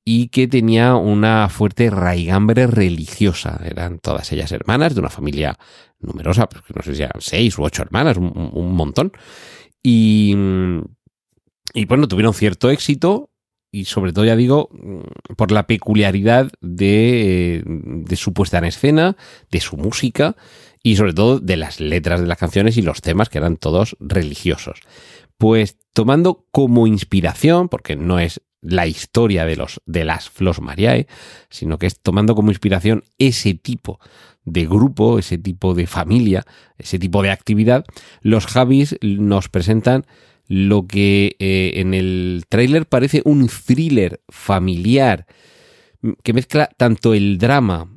y 0.05 0.29
que 0.29 0.47
tenía 0.47 0.95
una 0.95 1.49
fuerte 1.49 1.89
raigambre 1.89 2.67
religiosa. 2.67 3.59
Eran 3.65 3.99
todas 3.99 4.31
ellas 4.31 4.51
hermanas 4.51 4.93
de 4.95 5.01
una 5.01 5.09
familia 5.09 5.57
numerosa, 5.99 6.47
porque 6.47 6.73
no 6.75 6.81
sé 6.81 6.95
si 6.95 7.03
eran 7.03 7.21
seis 7.21 7.57
u 7.57 7.63
ocho 7.63 7.83
hermanas, 7.83 8.17
un, 8.17 8.31
un 8.53 8.73
montón. 8.73 9.11
Y, 9.83 10.35
y 11.73 11.85
bueno, 11.85 12.07
tuvieron 12.07 12.33
cierto 12.33 12.69
éxito 12.69 13.30
y 13.71 13.85
sobre 13.85 14.13
todo, 14.13 14.25
ya 14.25 14.35
digo, 14.35 14.69
mm, 14.71 15.33
por 15.35 15.51
la 15.51 15.67
peculiaridad 15.67 16.51
de, 16.59 17.63
de, 17.65 18.15
su 18.15 18.33
puesta 18.33 18.57
en 18.57 18.65
escena, 18.65 19.15
de 19.49 19.61
su 19.61 19.77
música 19.77 20.35
y 20.83 20.95
sobre 20.97 21.13
todo 21.13 21.39
de 21.39 21.57
las 21.57 21.79
letras 21.79 22.19
de 22.21 22.27
las 22.27 22.37
canciones 22.37 22.77
y 22.77 22.81
los 22.81 23.01
temas 23.01 23.29
que 23.29 23.37
eran 23.37 23.57
todos 23.57 23.95
religiosos. 23.99 24.79
Pues 25.37 25.77
tomando 25.93 26.45
como 26.51 26.85
inspiración, 26.85 27.69
porque 27.69 27.95
no 27.95 28.19
es 28.19 28.41
la 28.61 28.85
historia 28.85 29.45
de, 29.45 29.55
los, 29.55 29.81
de 29.85 30.05
las 30.05 30.29
Flos 30.29 30.61
Mariae, 30.61 31.07
sino 31.49 31.77
que 31.77 31.87
es 31.87 31.99
tomando 31.99 32.35
como 32.35 32.51
inspiración 32.51 33.03
ese 33.17 33.55
tipo 33.55 33.99
de 34.45 34.65
grupo, 34.65 35.19
ese 35.19 35.37
tipo 35.37 35.73
de 35.73 35.87
familia, 35.87 36.45
ese 36.77 36.99
tipo 36.99 37.21
de 37.23 37.31
actividad, 37.31 37.85
los 38.21 38.45
Javis 38.47 38.97
nos 39.01 39.49
presentan 39.49 40.05
lo 40.51 40.85
que 40.85 41.37
eh, 41.39 41.71
en 41.75 41.93
el 41.93 42.43
tráiler 42.49 42.85
parece 42.85 43.21
un 43.23 43.47
thriller 43.47 44.19
familiar 44.27 45.25
que 46.23 46.33
mezcla 46.33 46.69
tanto 46.75 47.13
el 47.13 47.37
drama 47.37 47.89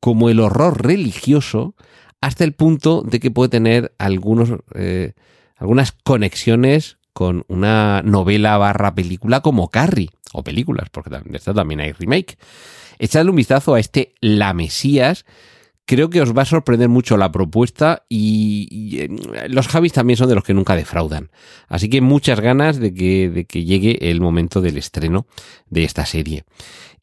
como 0.00 0.30
el 0.30 0.40
horror 0.40 0.82
religioso 0.82 1.74
hasta 2.22 2.44
el 2.44 2.54
punto 2.54 3.02
de 3.02 3.20
que 3.20 3.30
puede 3.30 3.50
tener 3.50 3.94
algunos, 3.98 4.48
eh, 4.74 5.12
algunas 5.56 5.92
conexiones 5.92 6.96
con 7.12 7.44
una 7.48 8.00
novela 8.02 8.56
barra 8.56 8.94
película 8.94 9.42
como 9.42 9.68
Carrie, 9.68 10.08
o 10.32 10.42
películas, 10.42 10.88
porque 10.90 11.10
de 11.10 11.36
esta 11.36 11.52
también 11.52 11.80
hay 11.80 11.92
remake. 11.92 12.38
Echadle 12.98 13.28
un 13.28 13.36
vistazo 13.36 13.74
a 13.74 13.80
este 13.80 14.14
La 14.22 14.54
Mesías, 14.54 15.26
Creo 15.86 16.08
que 16.08 16.22
os 16.22 16.36
va 16.36 16.42
a 16.42 16.46
sorprender 16.46 16.88
mucho 16.88 17.16
la 17.16 17.32
propuesta 17.32 18.04
y, 18.08 18.98
eh, 18.98 19.08
los 19.48 19.66
Javis 19.66 19.92
también 19.92 20.16
son 20.16 20.28
de 20.28 20.36
los 20.36 20.44
que 20.44 20.54
nunca 20.54 20.76
defraudan. 20.76 21.30
Así 21.68 21.88
que 21.88 22.00
muchas 22.00 22.40
ganas 22.40 22.78
de 22.78 22.94
que, 22.94 23.28
de 23.28 23.44
que 23.44 23.64
llegue 23.64 24.10
el 24.10 24.20
momento 24.20 24.60
del 24.60 24.76
estreno 24.76 25.26
de 25.68 25.84
esta 25.84 26.06
serie. 26.06 26.44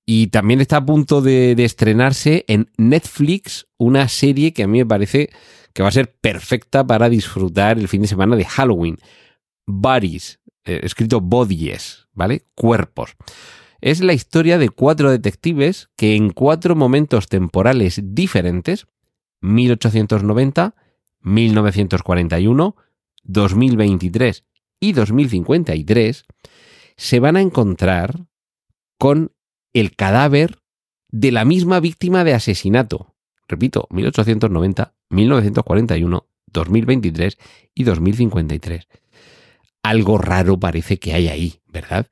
Y 0.06 0.28
también 0.28 0.62
está 0.62 0.78
a 0.78 0.86
punto 0.86 1.22
de, 1.22 1.52
estrenarse 1.58 2.46
en 2.48 2.72
Netflix 2.78 3.68
una 3.78 4.08
serie 4.08 4.54
que 4.54 4.64
a 4.64 4.68
mí 4.68 4.78
me 4.78 4.86
parece 4.86 5.30
que 5.74 5.84
va 5.84 5.90
a 5.90 5.92
ser 5.92 6.16
perfecta 6.16 6.88
para 6.88 7.10
disfrutar 7.10 7.78
el 7.78 7.90
fin 7.90 8.04
de 8.04 8.08
semana 8.08 8.38
de 8.38 8.46
Halloween. 8.46 8.98
Bodies, 9.66 10.40
eh, 10.64 10.80
escrito 10.84 11.20
bodies, 11.20 12.08
¿vale? 12.14 12.46
Cuerpos 12.56 13.18
es 13.82 14.02
la 14.02 14.14
historia 14.14 14.58
de 14.58 14.70
cuatro 14.70 15.12
detectives 15.12 15.90
que 15.96 16.16
en 16.16 16.32
cuatro 16.32 16.76
momentos 16.76 17.28
temporales 17.28 18.02
diferentes, 18.04 18.88
1890, 19.42 20.76
1941, 21.22 22.76
2023 23.24 24.46
y 24.80 24.94
2053, 24.94 26.26
se 26.96 27.20
van 27.20 27.36
a 27.36 27.42
encontrar 27.42 28.26
con 28.98 29.32
el 29.74 29.96
cadáver 29.96 30.58
de 31.10 31.32
la 31.32 31.46
misma 31.46 31.80
víctima 31.80 32.24
de 32.24 32.34
asesinato. 32.34 33.16
Repito, 33.48 33.88
1890, 33.92 34.94
1941, 35.10 36.28
2023 36.48 37.38
y 37.76 37.84
2053. 37.84 38.88
Algo 39.84 40.18
raro 40.18 40.60
parece 40.60 40.98
que 40.98 41.14
hay 41.14 41.28
ahí, 41.28 41.62
¿verdad? 41.68 42.08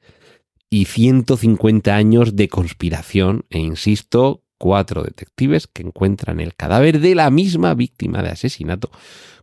Y 0.76 0.84
150 0.84 1.96
años 1.96 2.36
de 2.36 2.50
conspiración 2.50 3.46
e 3.50 3.60
insisto, 3.60 4.44
cuatro 4.58 5.04
detectives 5.04 5.68
que 5.68 5.84
encuentran 5.84 6.42
el 6.42 6.54
cadáver 6.54 7.00
de 7.00 7.16
la 7.16 7.30
misma 7.30 7.74
víctima 7.76 8.22
de 8.22 8.32
asesinato 8.32 8.92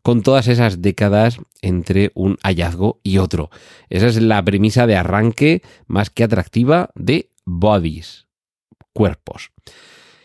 con 0.03 0.23
todas 0.23 0.47
esas 0.47 0.83
décadas 0.83 1.39
entre 1.63 2.13
un 2.15 2.37
hallazgo 2.43 3.01
y 3.03 3.17
otro. 3.17 3.49
Esa 3.89 4.09
es 4.09 4.21
la 4.21 4.45
premisa 4.45 4.87
de 4.87 4.97
arranque 4.97 5.63
más 5.87 6.11
que 6.11 6.25
atractiva 6.25 6.91
de 6.95 7.31
Bodies, 7.47 8.27
cuerpos. 8.93 9.53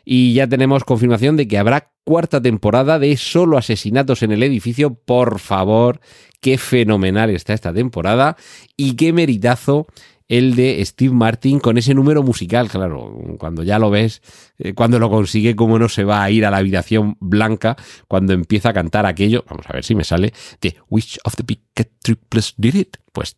Y 0.03 0.33
ya 0.33 0.45
tenemos 0.45 0.83
confirmación 0.83 1.37
de 1.37 1.47
que 1.47 1.57
habrá 1.57 1.93
cuarta 2.03 2.41
temporada 2.41 2.99
de 2.99 3.15
solo 3.15 3.57
asesinatos 3.57 4.23
en 4.23 4.33
el 4.33 4.43
edificio. 4.43 4.93
Por 4.93 5.39
favor, 5.39 6.01
qué 6.41 6.57
fenomenal 6.57 7.29
está 7.29 7.53
esta 7.53 7.73
temporada 7.73 8.35
y 8.75 8.97
qué 8.97 9.13
meritazo 9.13 9.87
el 10.27 10.55
de 10.55 10.83
Steve 10.85 11.13
Martin 11.13 11.59
con 11.59 11.77
ese 11.77 11.93
número 11.93 12.23
musical, 12.23 12.69
claro, 12.69 13.17
cuando 13.37 13.63
ya 13.63 13.79
lo 13.79 13.89
ves, 13.89 14.21
eh, 14.57 14.73
cuando 14.73 14.99
lo 14.99 15.09
consigue, 15.09 15.55
cómo 15.55 15.79
no 15.79 15.89
se 15.89 16.03
va 16.03 16.23
a 16.23 16.31
ir 16.31 16.45
a 16.45 16.51
la 16.51 16.57
habitación 16.57 17.17
blanca 17.19 17.77
cuando 18.07 18.33
empieza 18.33 18.69
a 18.69 18.73
cantar 18.73 19.05
aquello, 19.05 19.45
vamos 19.49 19.65
a 19.69 19.73
ver 19.73 19.83
si 19.83 19.95
me 19.95 20.03
sale, 20.03 20.33
de 20.61 20.75
Which 20.89 21.19
of 21.23 21.35
the 21.35 21.43
Big 21.43 21.61
Triplets 22.01 22.55
Did 22.57 22.75
It? 22.75 22.97
Pues 23.13 23.37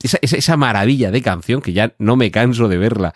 esa, 0.00 0.18
esa, 0.22 0.56
maravilla 0.56 1.10
de 1.10 1.22
canción 1.22 1.60
que 1.60 1.72
ya 1.72 1.94
no 1.98 2.14
me 2.14 2.30
canso 2.30 2.68
de 2.68 2.78
verla. 2.78 3.14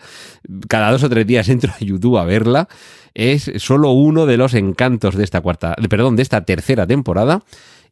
Cada 0.67 0.91
dos 0.91 1.03
o 1.03 1.09
tres 1.09 1.25
días 1.25 1.47
entro 1.47 1.71
a 1.71 1.79
YouTube 1.79 2.17
a 2.17 2.25
verla. 2.25 2.67
Es 3.13 3.51
solo 3.57 3.91
uno 3.91 4.25
de 4.25 4.37
los 4.37 4.53
encantos 4.53 5.15
de 5.15 5.23
esta 5.23 5.39
cuarta, 5.39 5.75
perdón, 5.89 6.17
de 6.17 6.23
esta 6.23 6.43
tercera 6.43 6.85
temporada 6.85 7.43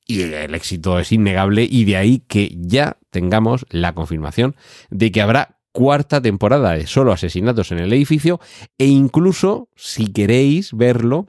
y 0.06 0.22
el 0.22 0.56
éxito 0.56 1.00
es 1.00 1.12
innegable 1.12 1.68
y 1.70 1.86
de 1.86 1.98
ahí 1.98 2.20
que 2.28 2.54
ya 2.58 2.98
tengamos 3.10 3.66
la 3.70 3.94
confirmación 3.94 4.56
de 4.90 5.12
que 5.12 5.22
habrá 5.22 5.60
cuarta 5.72 6.22
temporada 6.22 6.74
de 6.74 6.88
solo 6.88 7.14
asesinatos 7.14 7.72
en 7.72 7.80
el 7.80 7.94
edificio 7.94 8.40
e 8.78 8.88
incluso 8.88 9.70
si 9.76 10.12
queréis 10.12 10.74
verlo 10.74 11.28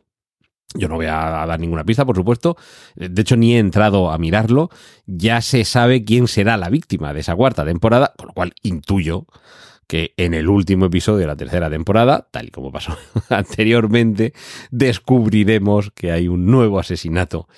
yo 0.75 0.89
no 0.89 0.97
voy 0.97 1.07
a 1.07 1.45
dar 1.47 1.61
ninguna 1.61 1.85
pista, 1.85 2.05
por 2.05 2.17
supuesto. 2.17 2.57
De 2.97 3.21
hecho, 3.21 3.37
ni 3.37 3.55
he 3.55 3.59
entrado 3.59 4.11
a 4.11 4.19
mirarlo. 4.19 4.71
Ya 5.07 5.43
se 5.43 5.65
sabe 5.65 6.05
quién 6.05 6.29
será 6.29 6.57
la 6.57 6.71
víctima 6.71 7.13
de 7.13 7.21
esa 7.21 7.37
cuarta 7.37 7.65
temporada, 7.65 8.15
con 8.17 8.29
lo 8.29 8.33
cual 8.33 8.55
intuyo 8.63 9.27
que 9.87 10.15
en 10.17 10.35
el 10.35 10.49
último 10.49 10.87
episodio 10.87 11.19
de 11.19 11.27
la 11.27 11.37
tercera 11.37 11.69
temporada, 11.71 12.29
tal 12.31 12.49
y 12.49 12.51
como 12.51 12.73
pasó 12.73 12.97
anteriormente, 13.29 14.33
descubriremos 14.71 15.91
que 15.91 16.13
hay 16.13 16.29
un 16.29 16.47
nuevo 16.47 16.79
asesinato 16.79 17.49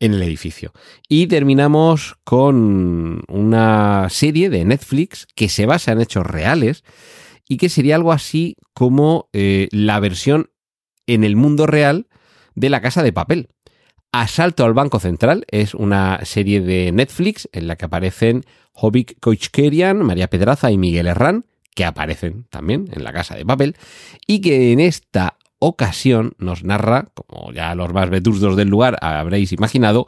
en 0.00 0.14
el 0.14 0.22
edificio. 0.22 0.72
Y 1.08 1.26
terminamos 1.26 2.16
con 2.24 3.22
una 3.28 4.08
serie 4.10 4.50
de 4.50 4.64
Netflix 4.64 5.26
que 5.34 5.48
se 5.48 5.66
basa 5.66 5.92
en 5.92 6.00
hechos 6.00 6.26
reales 6.26 6.84
y 7.48 7.56
que 7.56 7.68
sería 7.68 7.96
algo 7.96 8.12
así 8.12 8.56
como 8.72 9.28
eh, 9.32 9.68
la 9.70 10.00
versión 10.00 10.50
en 11.06 11.24
el 11.24 11.36
mundo 11.36 11.66
real 11.66 12.08
de 12.54 12.70
la 12.70 12.80
casa 12.80 13.02
de 13.02 13.12
papel. 13.12 13.48
Asalto 14.12 14.64
al 14.64 14.74
Banco 14.74 15.00
Central 15.00 15.44
es 15.50 15.74
una 15.74 16.24
serie 16.24 16.60
de 16.60 16.92
Netflix 16.92 17.48
en 17.52 17.66
la 17.66 17.76
que 17.76 17.86
aparecen 17.86 18.44
Hobbit 18.72 19.18
Koichkerian, 19.20 20.02
María 20.02 20.28
Pedraza 20.28 20.70
y 20.70 20.78
Miguel 20.78 21.08
Herrán, 21.08 21.46
que 21.74 21.84
aparecen 21.84 22.46
también 22.50 22.88
en 22.92 23.04
la 23.04 23.12
casa 23.12 23.34
de 23.34 23.44
papel, 23.44 23.76
y 24.26 24.40
que 24.40 24.72
en 24.72 24.80
esta 24.80 25.36
ocasión 25.58 26.34
nos 26.38 26.64
narra, 26.64 27.08
como 27.14 27.52
ya 27.52 27.74
los 27.74 27.92
más 27.92 28.10
vetustos 28.10 28.56
del 28.56 28.68
lugar 28.68 28.98
habréis 29.00 29.52
imaginado, 29.52 30.06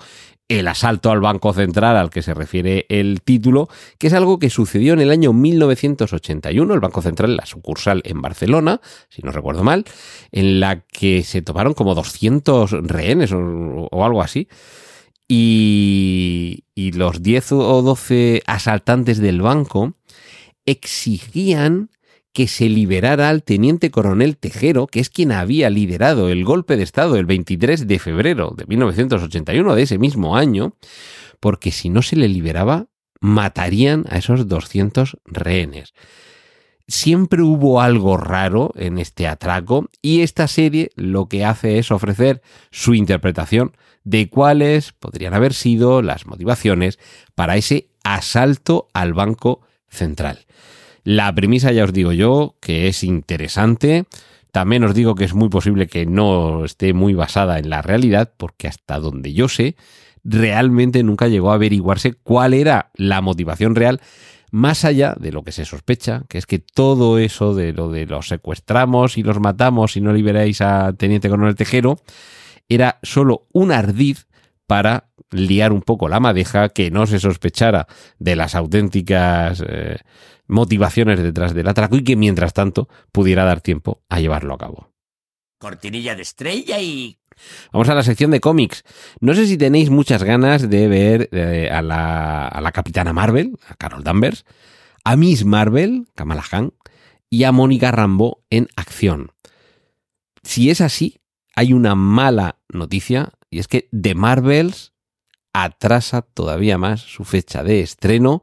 el 0.48 0.68
asalto 0.68 1.10
al 1.10 1.20
Banco 1.20 1.52
Central 1.52 1.96
al 1.96 2.10
que 2.10 2.22
se 2.22 2.34
refiere 2.34 2.86
el 2.88 3.20
título, 3.22 3.68
que 3.98 4.06
es 4.06 4.12
algo 4.12 4.38
que 4.38 4.50
sucedió 4.50 4.92
en 4.92 5.00
el 5.00 5.10
año 5.10 5.32
1981, 5.32 6.72
el 6.72 6.80
Banco 6.80 7.02
Central, 7.02 7.36
la 7.36 7.46
sucursal 7.46 8.02
en 8.04 8.22
Barcelona, 8.22 8.80
si 9.08 9.22
no 9.22 9.32
recuerdo 9.32 9.64
mal, 9.64 9.84
en 10.30 10.60
la 10.60 10.80
que 10.80 11.24
se 11.24 11.42
tomaron 11.42 11.74
como 11.74 11.94
200 11.94 12.70
rehenes 12.82 13.32
o, 13.32 14.04
algo 14.04 14.22
así. 14.22 14.48
Y, 15.28 16.64
y 16.76 16.92
los 16.92 17.20
10 17.20 17.52
o 17.52 17.82
12 17.82 18.44
asaltantes 18.46 19.18
del 19.18 19.42
banco 19.42 19.94
exigían 20.66 21.90
que 22.32 22.48
se 22.48 22.68
liberara 22.68 23.30
al 23.30 23.42
teniente 23.42 23.90
coronel 23.90 24.36
Tejero, 24.36 24.86
que 24.88 25.00
es 25.00 25.08
quien 25.08 25.32
había 25.32 25.70
liderado 25.70 26.28
el 26.28 26.44
golpe 26.44 26.76
de 26.76 26.82
Estado 26.82 27.16
el 27.16 27.24
23 27.24 27.86
de 27.86 27.98
febrero 27.98 28.52
de 28.54 28.66
1981 28.66 29.74
de 29.74 29.82
ese 29.82 29.96
mismo 29.96 30.36
año, 30.36 30.74
porque 31.40 31.70
si 31.70 31.88
no 31.88 32.02
se 32.02 32.16
le 32.16 32.28
liberaba, 32.28 32.88
matarían 33.20 34.04
a 34.10 34.18
esos 34.18 34.48
200 34.48 35.16
rehenes. 35.24 35.94
Siempre 36.88 37.42
hubo 37.42 37.80
algo 37.80 38.16
raro 38.16 38.70
en 38.76 38.98
este 38.98 39.26
atraco 39.26 39.88
y 40.02 40.20
esta 40.20 40.46
serie 40.46 40.90
lo 40.94 41.28
que 41.28 41.44
hace 41.44 41.78
es 41.78 41.90
ofrecer 41.90 42.42
su 42.70 42.94
interpretación 42.94 43.76
de 44.04 44.28
cuáles 44.28 44.92
podrían 44.92 45.34
haber 45.34 45.54
sido 45.54 46.02
las 46.02 46.26
motivaciones 46.26 46.98
para 47.34 47.56
ese 47.56 47.88
asalto 48.04 48.88
al 48.92 49.14
Banco 49.14 49.65
Central. 49.88 50.46
La 51.04 51.32
premisa 51.34 51.70
ya 51.72 51.84
os 51.84 51.92
digo 51.92 52.12
yo 52.12 52.56
que 52.60 52.88
es 52.88 53.04
interesante. 53.04 54.06
También 54.50 54.84
os 54.84 54.94
digo 54.94 55.14
que 55.14 55.24
es 55.24 55.34
muy 55.34 55.48
posible 55.48 55.86
que 55.86 56.06
no 56.06 56.64
esté 56.64 56.94
muy 56.94 57.14
basada 57.14 57.58
en 57.58 57.70
la 57.70 57.82
realidad, 57.82 58.32
porque 58.36 58.68
hasta 58.68 58.98
donde 58.98 59.32
yo 59.32 59.48
sé, 59.48 59.76
realmente 60.24 61.02
nunca 61.02 61.28
llegó 61.28 61.52
a 61.52 61.54
averiguarse 61.54 62.14
cuál 62.14 62.54
era 62.54 62.90
la 62.94 63.20
motivación 63.20 63.74
real, 63.74 64.00
más 64.50 64.84
allá 64.84 65.14
de 65.18 65.30
lo 65.30 65.42
que 65.44 65.52
se 65.52 65.64
sospecha, 65.64 66.24
que 66.28 66.38
es 66.38 66.46
que 66.46 66.58
todo 66.58 67.18
eso 67.18 67.54
de 67.54 67.72
lo 67.72 67.90
de 67.90 68.06
los 68.06 68.28
secuestramos 68.28 69.18
y 69.18 69.22
los 69.22 69.38
matamos 69.38 69.96
y 69.96 70.00
no 70.00 70.12
liberáis 70.12 70.60
a 70.60 70.92
Teniente 70.94 71.28
Coronel 71.28 71.54
Tejero, 71.54 72.00
era 72.68 72.98
solo 73.02 73.46
un 73.52 73.70
ardiz 73.70 74.25
para 74.66 75.10
liar 75.30 75.72
un 75.72 75.82
poco 75.82 76.08
la 76.08 76.20
madeja, 76.20 76.68
que 76.68 76.90
no 76.90 77.06
se 77.06 77.18
sospechara 77.18 77.86
de 78.18 78.36
las 78.36 78.54
auténticas 78.54 79.62
eh, 79.66 79.98
motivaciones 80.46 81.22
detrás 81.22 81.54
del 81.54 81.68
atraco 81.68 81.96
y 81.96 82.04
que 82.04 82.16
mientras 82.16 82.52
tanto 82.52 82.88
pudiera 83.12 83.44
dar 83.44 83.60
tiempo 83.60 84.02
a 84.08 84.20
llevarlo 84.20 84.54
a 84.54 84.58
cabo. 84.58 84.92
Cortinilla 85.58 86.14
de 86.14 86.22
estrella 86.22 86.80
y... 86.80 87.18
Vamos 87.72 87.88
a 87.88 87.94
la 87.94 88.02
sección 88.02 88.30
de 88.30 88.40
cómics. 88.40 88.82
No 89.20 89.34
sé 89.34 89.46
si 89.46 89.58
tenéis 89.58 89.90
muchas 89.90 90.22
ganas 90.22 90.70
de 90.70 90.88
ver 90.88 91.28
eh, 91.32 91.68
a, 91.70 91.82
la, 91.82 92.48
a 92.48 92.60
la 92.60 92.72
Capitana 92.72 93.12
Marvel, 93.12 93.58
a 93.68 93.74
Carol 93.74 94.02
Danvers, 94.02 94.44
a 95.04 95.16
Miss 95.16 95.44
Marvel, 95.44 96.06
Kamala 96.14 96.42
Khan, 96.48 96.72
y 97.28 97.44
a 97.44 97.52
Mónica 97.52 97.90
Rambo 97.90 98.42
en 98.48 98.68
acción. 98.76 99.32
Si 100.42 100.70
es 100.70 100.80
así, 100.80 101.20
hay 101.54 101.72
una 101.72 101.94
mala 101.94 102.58
noticia 102.68 103.32
y 103.50 103.58
es 103.58 103.68
que 103.68 103.88
The 103.98 104.14
Marvels 104.14 104.92
atrasa 105.52 106.22
todavía 106.22 106.78
más 106.78 107.00
su 107.00 107.24
fecha 107.24 107.64
de 107.64 107.80
estreno 107.80 108.42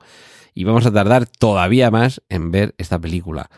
y 0.53 0.63
vamos 0.63 0.85
a 0.85 0.93
tardar 0.93 1.27
todavía 1.27 1.91
más 1.91 2.21
en 2.29 2.51
ver 2.51 2.75
esta 2.77 2.99
película. 2.99 3.49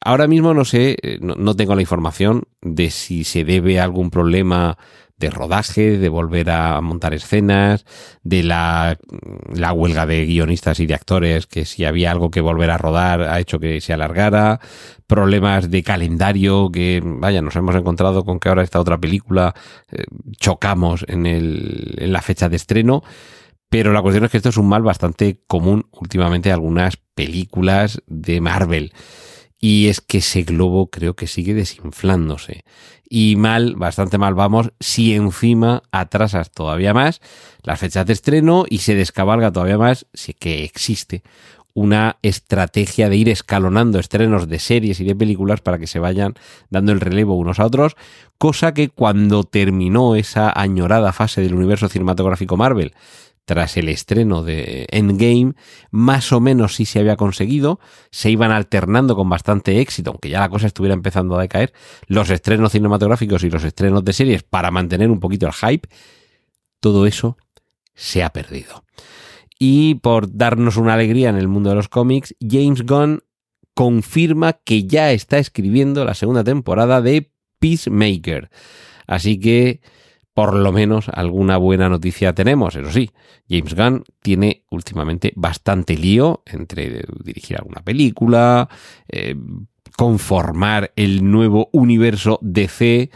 Ahora 0.00 0.26
mismo 0.26 0.52
no 0.52 0.64
sé, 0.64 0.96
eh, 1.02 1.18
no, 1.20 1.56
tengo 1.56 1.74
la 1.74 1.80
información 1.80 2.44
de 2.60 2.90
si 2.90 3.24
se 3.24 3.44
debe 3.44 3.80
a 3.80 3.84
algún 3.84 4.10
problema 4.10 4.76
de 5.20 5.30
rodaje, 5.30 5.98
de 5.98 6.08
volver 6.08 6.50
a 6.50 6.80
montar 6.80 7.14
escenas, 7.14 7.84
de 8.24 8.42
la, 8.42 8.98
la, 9.54 9.72
huelga 9.72 10.06
de 10.06 10.24
guionistas 10.24 10.80
y 10.80 10.86
de 10.86 10.94
actores, 10.94 11.46
que 11.46 11.66
si 11.66 11.84
había 11.84 12.10
algo 12.10 12.30
que 12.30 12.40
volver 12.40 12.70
a 12.70 12.78
rodar 12.78 13.22
ha 13.22 13.38
hecho 13.38 13.60
que 13.60 13.80
se 13.80 13.92
alargara, 13.92 14.60
problemas 15.06 15.70
de 15.70 15.82
calendario, 15.82 16.70
que 16.72 17.02
vaya, 17.04 17.42
nos 17.42 17.54
hemos 17.54 17.76
encontrado 17.76 18.24
con 18.24 18.40
que 18.40 18.48
ahora 18.48 18.62
esta 18.62 18.80
otra 18.80 18.98
película 18.98 19.54
eh, 19.92 20.04
chocamos 20.38 21.04
en, 21.06 21.26
el, 21.26 21.94
en 21.98 22.12
la 22.12 22.22
fecha 22.22 22.48
de 22.48 22.56
estreno. 22.56 23.02
Pero 23.68 23.92
la 23.92 24.02
cuestión 24.02 24.24
es 24.24 24.32
que 24.32 24.38
esto 24.38 24.48
es 24.48 24.56
un 24.56 24.68
mal 24.68 24.82
bastante 24.82 25.42
común 25.46 25.86
últimamente 25.92 26.48
en 26.48 26.54
algunas 26.54 26.96
películas 26.96 28.02
de 28.08 28.40
Marvel. 28.40 28.92
Y 29.60 29.88
es 29.88 30.00
que 30.00 30.18
ese 30.18 30.42
globo 30.42 30.88
creo 30.88 31.14
que 31.14 31.26
sigue 31.26 31.52
desinflándose. 31.54 32.64
Y 33.08 33.36
mal, 33.36 33.74
bastante 33.76 34.18
mal 34.18 34.34
vamos, 34.34 34.72
si 34.80 35.14
encima 35.14 35.82
atrasas 35.90 36.50
todavía 36.50 36.94
más 36.94 37.20
las 37.62 37.78
fechas 37.78 38.06
de 38.06 38.14
estreno 38.14 38.64
y 38.68 38.78
se 38.78 38.94
descabalga 38.94 39.52
todavía 39.52 39.78
más 39.78 40.06
si 40.14 40.32
que 40.32 40.64
existe 40.64 41.22
una 41.74 42.18
estrategia 42.22 43.08
de 43.08 43.16
ir 43.16 43.28
escalonando 43.28 43.98
estrenos 43.98 44.48
de 44.48 44.58
series 44.58 45.00
y 45.00 45.04
de 45.04 45.14
películas 45.14 45.60
para 45.60 45.78
que 45.78 45.86
se 45.86 45.98
vayan 45.98 46.34
dando 46.68 46.92
el 46.92 47.00
relevo 47.00 47.34
unos 47.34 47.60
a 47.60 47.66
otros, 47.66 47.96
cosa 48.38 48.74
que 48.74 48.88
cuando 48.88 49.44
terminó 49.44 50.16
esa 50.16 50.52
añorada 50.54 51.12
fase 51.12 51.40
del 51.40 51.54
universo 51.54 51.88
cinematográfico 51.88 52.56
Marvel 52.56 52.92
tras 53.44 53.76
el 53.76 53.88
estreno 53.88 54.42
de 54.42 54.86
Endgame, 54.90 55.54
más 55.90 56.32
o 56.32 56.40
menos 56.40 56.76
sí 56.76 56.84
se 56.84 57.00
había 57.00 57.16
conseguido, 57.16 57.80
se 58.10 58.30
iban 58.30 58.52
alternando 58.52 59.16
con 59.16 59.28
bastante 59.28 59.80
éxito, 59.80 60.10
aunque 60.10 60.28
ya 60.28 60.40
la 60.40 60.48
cosa 60.48 60.68
estuviera 60.68 60.94
empezando 60.94 61.36
a 61.36 61.42
decaer, 61.42 61.72
los 62.06 62.30
estrenos 62.30 62.72
cinematográficos 62.72 63.42
y 63.42 63.50
los 63.50 63.64
estrenos 63.64 64.04
de 64.04 64.12
series 64.12 64.42
para 64.42 64.70
mantener 64.70 65.10
un 65.10 65.20
poquito 65.20 65.46
el 65.46 65.52
hype, 65.52 65.88
todo 66.80 67.06
eso 67.06 67.36
se 67.94 68.22
ha 68.22 68.30
perdido. 68.30 68.84
Y 69.58 69.96
por 69.96 70.34
darnos 70.34 70.76
una 70.76 70.94
alegría 70.94 71.28
en 71.28 71.36
el 71.36 71.48
mundo 71.48 71.70
de 71.70 71.76
los 71.76 71.88
cómics, 71.88 72.34
James 72.40 72.86
Gunn 72.86 73.22
confirma 73.74 74.54
que 74.54 74.84
ya 74.84 75.12
está 75.12 75.38
escribiendo 75.38 76.04
la 76.04 76.14
segunda 76.14 76.44
temporada 76.44 77.02
de 77.02 77.30
Peacemaker. 77.58 78.50
Así 79.06 79.38
que 79.38 79.80
por 80.40 80.54
lo 80.54 80.72
menos 80.72 81.10
alguna 81.12 81.58
buena 81.58 81.90
noticia 81.90 82.32
tenemos. 82.32 82.74
Eso 82.74 82.90
sí, 82.90 83.10
James 83.46 83.74
Gunn 83.74 84.04
tiene 84.22 84.64
últimamente 84.70 85.34
bastante 85.36 85.98
lío 85.98 86.42
entre 86.46 87.04
dirigir 87.22 87.58
alguna 87.58 87.82
película, 87.82 88.66
eh, 89.06 89.34
conformar 89.98 90.94
el 90.96 91.30
nuevo 91.30 91.68
universo 91.74 92.38
DC 92.40 93.10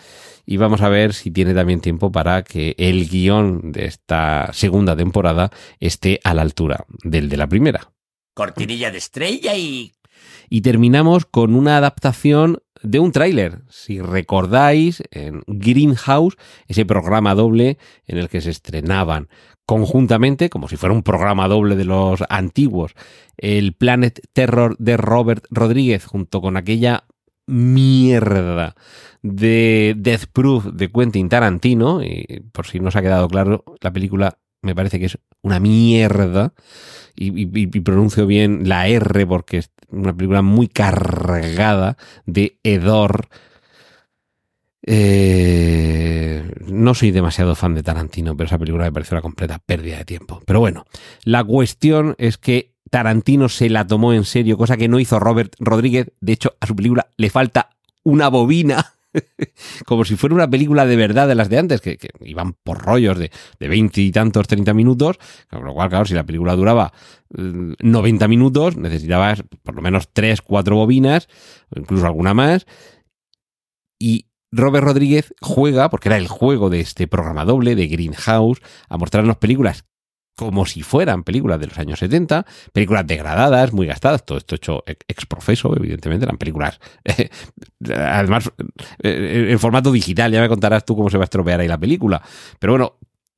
y 0.44 0.56
vamos 0.58 0.82
a 0.82 0.90
ver 0.90 1.14
si 1.14 1.30
tiene 1.30 1.54
también 1.54 1.80
tiempo 1.80 2.12
para 2.12 2.44
que 2.44 2.74
el 2.76 3.08
guion 3.08 3.72
de 3.72 3.86
esta 3.86 4.50
segunda 4.52 4.94
temporada 4.94 5.50
esté 5.80 6.20
a 6.24 6.34
la 6.34 6.42
altura 6.42 6.84
del 7.04 7.30
de 7.30 7.38
la 7.38 7.48
primera. 7.48 7.90
Cortinilla 8.34 8.90
de 8.90 8.98
estrella 8.98 9.56
y... 9.56 9.92
Y 10.50 10.60
terminamos 10.60 11.24
con 11.24 11.54
una 11.54 11.78
adaptación 11.78 12.58
de 12.84 13.00
un 13.00 13.12
tráiler. 13.12 13.62
Si 13.68 14.00
recordáis, 14.00 15.02
en 15.10 15.42
Greenhouse, 15.46 16.36
ese 16.68 16.84
programa 16.84 17.34
doble 17.34 17.78
en 18.06 18.18
el 18.18 18.28
que 18.28 18.40
se 18.40 18.50
estrenaban 18.50 19.28
conjuntamente, 19.66 20.50
como 20.50 20.68
si 20.68 20.76
fuera 20.76 20.94
un 20.94 21.02
programa 21.02 21.48
doble 21.48 21.74
de 21.74 21.84
los 21.86 22.22
antiguos, 22.28 22.94
el 23.38 23.72
Planet 23.72 24.20
Terror 24.32 24.76
de 24.78 24.96
Robert 24.96 25.46
Rodríguez 25.50 26.04
junto 26.04 26.40
con 26.40 26.56
aquella 26.56 27.04
mierda 27.46 28.74
de 29.22 29.94
Death 29.96 30.26
Proof 30.32 30.66
de 30.66 30.90
Quentin 30.90 31.28
Tarantino, 31.28 32.02
y 32.02 32.42
por 32.52 32.66
si 32.66 32.80
no 32.80 32.88
os 32.88 32.96
ha 32.96 33.02
quedado 33.02 33.28
claro, 33.28 33.64
la 33.80 33.92
película 33.92 34.38
me 34.64 34.74
parece 34.74 34.98
que 34.98 35.06
es 35.06 35.18
una 35.42 35.60
mierda, 35.60 36.54
y, 37.16 37.80
pronuncio 37.80 38.26
bien 38.26 38.68
la 38.68 38.88
R 38.88 39.26
porque 39.26 39.58
es 39.58 39.70
una 39.88 40.16
película 40.16 40.42
muy 40.42 40.68
cargada 40.68 41.96
de 42.26 42.58
hedor. 42.64 43.28
Eh, 44.86 46.50
no 46.66 46.94
soy 46.94 47.10
demasiado 47.10 47.54
fan 47.54 47.74
de 47.74 47.82
Tarantino, 47.82 48.36
pero 48.36 48.48
esa 48.48 48.58
película 48.58 48.84
me 48.84 48.92
parece 48.92 49.14
una 49.14 49.22
completa 49.22 49.58
pérdida 49.58 49.98
de 49.98 50.04
tiempo. 50.04 50.42
Pero 50.44 50.60
bueno, 50.60 50.84
la 51.22 51.44
cuestión 51.44 52.16
es 52.18 52.36
que 52.36 52.74
Tarantino 52.90 53.48
se 53.48 53.70
la 53.70 53.86
tomó 53.86 54.12
en 54.12 54.24
serio, 54.24 54.58
cosa 54.58 54.76
que 54.76 54.88
no 54.88 54.98
hizo 54.98 55.20
Robert 55.20 55.54
Rodríguez. 55.58 56.12
De 56.20 56.32
hecho, 56.32 56.56
a 56.60 56.66
su 56.66 56.74
película 56.74 57.08
le 57.16 57.30
falta 57.30 57.70
una 58.02 58.28
bobina 58.28 58.93
como 59.86 60.04
si 60.04 60.16
fuera 60.16 60.34
una 60.34 60.48
película 60.48 60.86
de 60.86 60.96
verdad 60.96 61.28
de 61.28 61.34
las 61.34 61.48
de 61.48 61.58
antes, 61.58 61.80
que, 61.80 61.98
iban 62.20 62.54
por 62.54 62.78
rollos 62.82 63.18
de, 63.18 63.30
veinte 63.60 64.00
y 64.00 64.10
tantos, 64.10 64.46
30 64.46 64.74
minutos, 64.74 65.18
con 65.50 65.64
lo 65.64 65.72
cual, 65.72 65.88
claro, 65.88 66.04
si 66.04 66.14
la 66.14 66.24
película 66.24 66.56
duraba 66.56 66.92
90 67.30 68.26
mm, 68.26 68.30
minutos, 68.30 68.76
necesitabas 68.76 69.44
por 69.62 69.74
lo 69.74 69.82
menos 69.82 70.08
3, 70.12 70.42
4 70.42 70.76
bobinas, 70.76 71.28
incluso 71.74 72.06
alguna 72.06 72.34
más, 72.34 72.66
y 73.98 74.26
Robert 74.50 74.84
Rodríguez 74.84 75.34
juega, 75.40 75.90
porque 75.90 76.08
era 76.08 76.16
el 76.16 76.28
juego 76.28 76.70
de 76.70 76.80
este 76.80 77.08
programa 77.08 77.44
doble 77.44 77.74
de 77.74 77.88
Greenhouse, 77.88 78.60
a 78.88 78.96
mostrarnos 78.98 79.36
películas 79.38 79.84
como 80.36 80.66
si 80.66 80.82
fueran 80.82 81.22
películas 81.24 81.60
de 81.60 81.68
los 81.68 81.78
años 81.78 81.98
70, 82.00 82.44
películas 82.72 83.06
degradadas, 83.06 83.72
muy 83.72 83.86
gastadas, 83.86 84.24
todo 84.24 84.38
esto 84.38 84.54
hecho 84.56 84.82
ex 84.86 85.26
profeso, 85.26 85.76
evidentemente, 85.76 86.24
eran 86.26 86.38
películas, 86.38 86.80
además, 87.88 88.50
eh, 89.02 89.48
en 89.50 89.58
formato 89.58 89.92
digital, 89.92 90.32
ya 90.32 90.40
me 90.40 90.48
contarás 90.48 90.84
tú 90.84 90.96
cómo 90.96 91.10
se 91.10 91.16
va 91.18 91.24
a 91.24 91.26
estropear 91.26 91.60
ahí 91.60 91.68
la 91.68 91.78
película, 91.78 92.22
pero 92.58 92.72
bueno, 92.74 92.94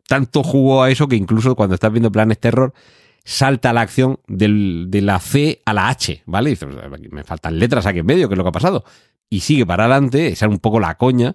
tanto 0.08 0.42
jugo 0.42 0.82
a 0.82 0.90
eso 0.90 1.08
que 1.08 1.16
incluso 1.16 1.54
cuando 1.54 1.74
estás 1.74 1.92
viendo 1.92 2.12
planes 2.12 2.38
terror, 2.38 2.72
salta 3.24 3.72
la 3.72 3.80
acción 3.80 4.20
del- 4.28 4.86
de 4.88 5.02
la 5.02 5.18
C 5.18 5.60
a 5.66 5.72
la 5.72 5.88
H, 5.88 6.22
¿vale? 6.26 6.50
Dices, 6.50 6.68
me 7.10 7.24
faltan 7.24 7.58
letras 7.58 7.84
aquí 7.86 7.98
en 7.98 8.06
medio, 8.06 8.28
¿qué 8.28 8.34
es 8.34 8.38
lo 8.38 8.44
que 8.44 8.50
ha 8.50 8.52
pasado? 8.52 8.84
Y 9.28 9.40
sigue 9.40 9.66
para 9.66 9.84
adelante, 9.84 10.28
esa 10.28 10.44
era 10.46 10.52
un 10.54 10.60
poco 10.60 10.78
la 10.78 10.96
coña, 10.96 11.34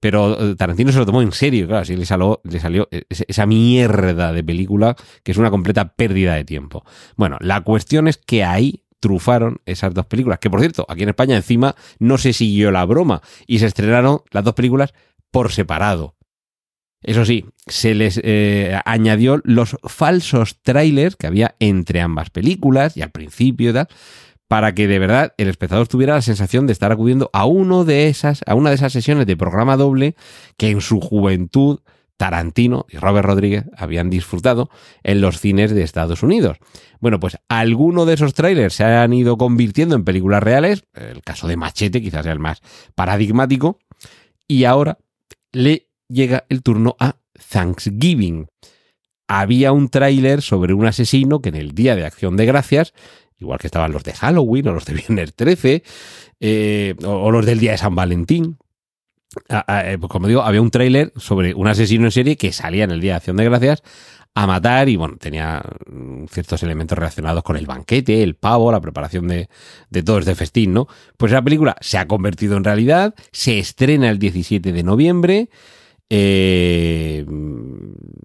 pero 0.00 0.52
eh, 0.52 0.54
Tarantino 0.56 0.90
se 0.92 0.98
lo 0.98 1.06
tomó 1.06 1.22
en 1.22 1.32
serio, 1.32 1.66
claro, 1.66 1.82
así 1.82 1.94
le 1.96 2.06
salió, 2.06 2.40
le 2.44 2.58
salió 2.58 2.88
ese- 2.90 3.26
esa 3.28 3.46
mierda 3.46 4.32
de 4.32 4.42
película 4.42 4.96
que 5.22 5.32
es 5.32 5.38
una 5.38 5.50
completa 5.50 5.94
pérdida 5.94 6.34
de 6.34 6.44
tiempo. 6.44 6.84
Bueno, 7.16 7.36
la 7.40 7.60
cuestión 7.60 8.08
es 8.08 8.16
que 8.16 8.42
ahí 8.44 8.84
trufaron 8.98 9.60
esas 9.64 9.94
dos 9.94 10.06
películas, 10.06 10.38
que 10.40 10.50
por 10.50 10.60
cierto, 10.60 10.84
aquí 10.88 11.02
en 11.04 11.08
España 11.10 11.36
encima 11.36 11.74
no 11.98 12.18
se 12.18 12.32
siguió 12.32 12.70
la 12.70 12.84
broma 12.84 13.22
y 13.46 13.58
se 13.60 13.66
estrenaron 13.66 14.20
las 14.30 14.44
dos 14.44 14.54
películas 14.54 14.92
por 15.30 15.52
separado. 15.52 16.16
Eso 17.02 17.24
sí, 17.24 17.46
se 17.66 17.94
les 17.94 18.20
eh, 18.22 18.78
añadió 18.84 19.40
los 19.44 19.76
falsos 19.84 20.60
trailers 20.60 21.16
que 21.16 21.26
había 21.26 21.54
entre 21.58 22.02
ambas 22.02 22.28
películas 22.28 22.94
y 22.98 23.00
al 23.00 23.10
principio 23.10 23.70
y 23.70 23.72
tal, 23.72 23.88
para 24.50 24.74
que 24.74 24.88
de 24.88 24.98
verdad 24.98 25.32
el 25.36 25.46
espectador 25.46 25.86
tuviera 25.86 26.16
la 26.16 26.22
sensación 26.22 26.66
de 26.66 26.72
estar 26.72 26.90
acudiendo 26.90 27.30
a 27.32 27.44
uno 27.44 27.84
de 27.84 28.08
esas, 28.08 28.40
a 28.46 28.56
una 28.56 28.70
de 28.70 28.74
esas 28.74 28.92
sesiones 28.92 29.28
de 29.28 29.36
programa 29.36 29.76
doble 29.76 30.16
que 30.56 30.70
en 30.70 30.80
su 30.80 31.00
juventud 31.00 31.78
Tarantino 32.16 32.84
y 32.90 32.96
Robert 32.96 33.26
Rodríguez 33.26 33.66
habían 33.76 34.10
disfrutado 34.10 34.68
en 35.04 35.20
los 35.20 35.38
cines 35.38 35.70
de 35.70 35.84
Estados 35.84 36.24
Unidos. 36.24 36.56
Bueno, 36.98 37.20
pues 37.20 37.38
algunos 37.48 38.08
de 38.08 38.14
esos 38.14 38.34
trailers 38.34 38.74
se 38.74 38.82
han 38.82 39.12
ido 39.12 39.38
convirtiendo 39.38 39.94
en 39.94 40.04
películas 40.04 40.42
reales, 40.42 40.82
el 40.94 41.22
caso 41.22 41.46
de 41.46 41.56
Machete 41.56 42.02
quizás 42.02 42.24
sea 42.24 42.32
el 42.32 42.40
más 42.40 42.60
paradigmático, 42.96 43.78
y 44.48 44.64
ahora 44.64 44.98
le 45.52 45.86
llega 46.08 46.44
el 46.48 46.64
turno 46.64 46.96
a 46.98 47.18
Thanksgiving. 47.50 48.48
Había 49.28 49.70
un 49.70 49.90
tráiler 49.90 50.42
sobre 50.42 50.74
un 50.74 50.86
asesino 50.86 51.40
que 51.40 51.50
en 51.50 51.54
el 51.54 51.70
Día 51.70 51.94
de 51.94 52.04
Acción 52.04 52.36
de 52.36 52.46
Gracias, 52.46 52.94
igual 53.40 53.58
que 53.58 53.66
estaban 53.66 53.92
los 53.92 54.04
de 54.04 54.12
Halloween 54.12 54.68
o 54.68 54.72
los 54.74 54.84
de 54.84 54.94
Viernes 54.94 55.34
13, 55.34 55.82
eh, 56.40 56.94
o, 57.04 57.30
los 57.30 57.44
del 57.44 57.58
Día 57.58 57.72
de 57.72 57.78
San 57.78 57.94
Valentín, 57.94 58.58
a- 59.48 59.90
eh, 59.92 59.98
pues 59.98 60.10
como 60.10 60.28
digo, 60.28 60.42
había 60.42 60.60
un 60.62 60.70
tráiler 60.70 61.12
sobre 61.16 61.54
un 61.54 61.66
asesino 61.68 62.04
en 62.06 62.10
serie 62.10 62.36
que 62.36 62.52
salía 62.52 62.84
en 62.84 62.90
el 62.90 63.00
Día 63.00 63.12
de 63.12 63.16
Acción 63.16 63.36
de 63.36 63.44
Gracias 63.44 63.82
a 64.34 64.46
matar 64.46 64.88
y 64.88 64.94
bueno, 64.96 65.16
tenía 65.18 65.60
mm, 65.90 66.26
ciertos 66.26 66.62
elementos 66.62 66.96
relacionados 66.96 67.42
con 67.42 67.56
el 67.56 67.66
banquete, 67.66 68.22
el 68.22 68.36
pavo, 68.36 68.70
la 68.70 68.80
preparación 68.80 69.26
de, 69.26 69.48
de 69.90 70.02
todo 70.04 70.18
este 70.20 70.34
festín, 70.36 70.72
¿no? 70.72 70.86
Pues 71.16 71.32
esa 71.32 71.42
película 71.42 71.76
se 71.80 71.98
ha 71.98 72.06
convertido 72.06 72.56
en 72.56 72.62
realidad, 72.64 73.14
se 73.32 73.58
estrena 73.58 74.08
el 74.08 74.18
17 74.20 74.72
de 74.72 74.82
noviembre, 74.84 75.48
eh, 76.12 77.24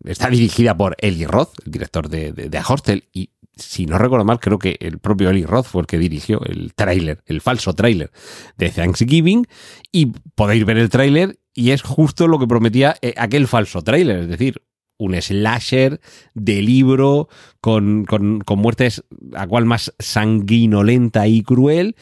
está 0.06 0.30
dirigida 0.30 0.76
por 0.76 0.96
Eli 1.00 1.26
Roth, 1.26 1.54
el 1.66 1.72
director 1.72 2.10
de, 2.10 2.32
de, 2.34 2.50
de 2.50 2.58
A 2.58 2.64
Hostel, 2.68 3.06
y 3.14 3.30
si 3.56 3.86
no 3.86 3.98
recuerdo 3.98 4.26
mal, 4.26 4.40
creo 4.40 4.60
que 4.60 4.78
el 4.80 5.00
propio 5.00 5.30
Eli 5.30 5.46
Roth 5.46 5.66
fue 5.66 5.82
el 5.82 5.88
que 5.88 5.98
dirigió 5.98 6.42
el 6.46 6.74
tráiler, 6.74 7.22
el 7.26 7.42
falso 7.42 7.74
tráiler 7.74 8.12
de 8.58 8.70
Thanksgiving, 8.70 9.46
y 9.92 10.08
podéis 10.36 10.66
ver 10.66 10.78
el 10.78 10.90
tráiler 10.90 11.40
y 11.54 11.72
es 11.72 11.82
justo 11.82 12.28
lo 12.28 12.38
que 12.38 12.48
prometía 12.48 12.98
eh, 13.02 13.14
aquel 13.18 13.48
falso 13.48 13.82
tráiler, 13.82 14.20
es 14.20 14.28
decir, 14.28 14.62
un 14.98 15.20
slasher 15.22 16.00
de 16.34 16.62
libro 16.62 17.28
con, 17.62 18.06
con, 18.06 18.40
con 18.42 18.60
muertes 18.60 19.04
a 19.34 19.48
cual 19.48 19.66
más 19.66 19.94
sanguinolenta 20.00 21.28
y 21.28 21.42
cruel, 21.44 21.96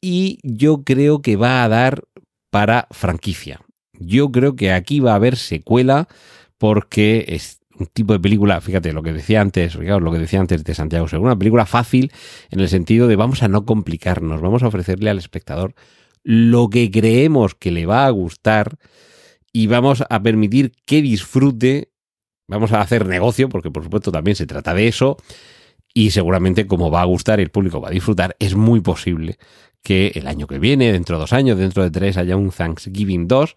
y 0.00 0.38
yo 0.42 0.82
creo 0.84 1.22
que 1.22 1.36
va 1.36 1.64
a 1.64 1.68
dar 1.68 2.04
para 2.50 2.86
franquicia. 2.90 3.60
Yo 3.98 4.30
creo 4.30 4.56
que 4.56 4.72
aquí 4.72 5.00
va 5.00 5.12
a 5.12 5.16
haber 5.16 5.36
secuela 5.36 6.08
porque 6.58 7.24
un 7.78 7.86
tipo 7.86 8.12
de 8.12 8.20
película, 8.20 8.60
fíjate 8.60 8.92
lo 8.92 9.02
que 9.02 9.12
decía 9.12 9.40
antes, 9.40 9.76
fijaos 9.76 10.02
lo 10.02 10.12
que 10.12 10.18
decía 10.18 10.40
antes 10.40 10.64
de 10.64 10.74
Santiago 10.74 11.08
Segura, 11.08 11.32
una 11.32 11.38
película 11.38 11.66
fácil 11.66 12.12
en 12.50 12.60
el 12.60 12.68
sentido 12.68 13.06
de 13.08 13.16
vamos 13.16 13.42
a 13.42 13.48
no 13.48 13.64
complicarnos, 13.64 14.40
vamos 14.40 14.62
a 14.62 14.68
ofrecerle 14.68 15.10
al 15.10 15.18
espectador 15.18 15.74
lo 16.22 16.70
que 16.70 16.90
creemos 16.90 17.54
que 17.54 17.70
le 17.70 17.86
va 17.86 18.06
a 18.06 18.10
gustar 18.10 18.78
y 19.52 19.68
vamos 19.68 20.04
a 20.08 20.22
permitir 20.22 20.72
que 20.84 21.00
disfrute, 21.02 21.92
vamos 22.48 22.72
a 22.72 22.80
hacer 22.80 23.06
negocio, 23.06 23.48
porque 23.48 23.70
por 23.70 23.84
supuesto 23.84 24.12
también 24.12 24.36
se 24.36 24.46
trata 24.46 24.74
de 24.74 24.88
eso, 24.88 25.16
y 25.94 26.10
seguramente 26.10 26.66
como 26.66 26.90
va 26.90 27.02
a 27.02 27.06
gustar 27.06 27.38
y 27.38 27.42
el 27.42 27.50
público 27.50 27.80
va 27.80 27.88
a 27.88 27.92
disfrutar, 27.92 28.36
es 28.38 28.54
muy 28.54 28.80
posible 28.80 29.38
que 29.82 30.12
el 30.16 30.26
año 30.26 30.46
que 30.46 30.58
viene, 30.58 30.92
dentro 30.92 31.16
de 31.16 31.20
dos 31.20 31.32
años, 31.32 31.56
dentro 31.56 31.84
de 31.84 31.90
tres, 31.90 32.16
haya 32.16 32.36
un 32.36 32.50
Thanksgiving 32.50 33.28
2 33.28 33.56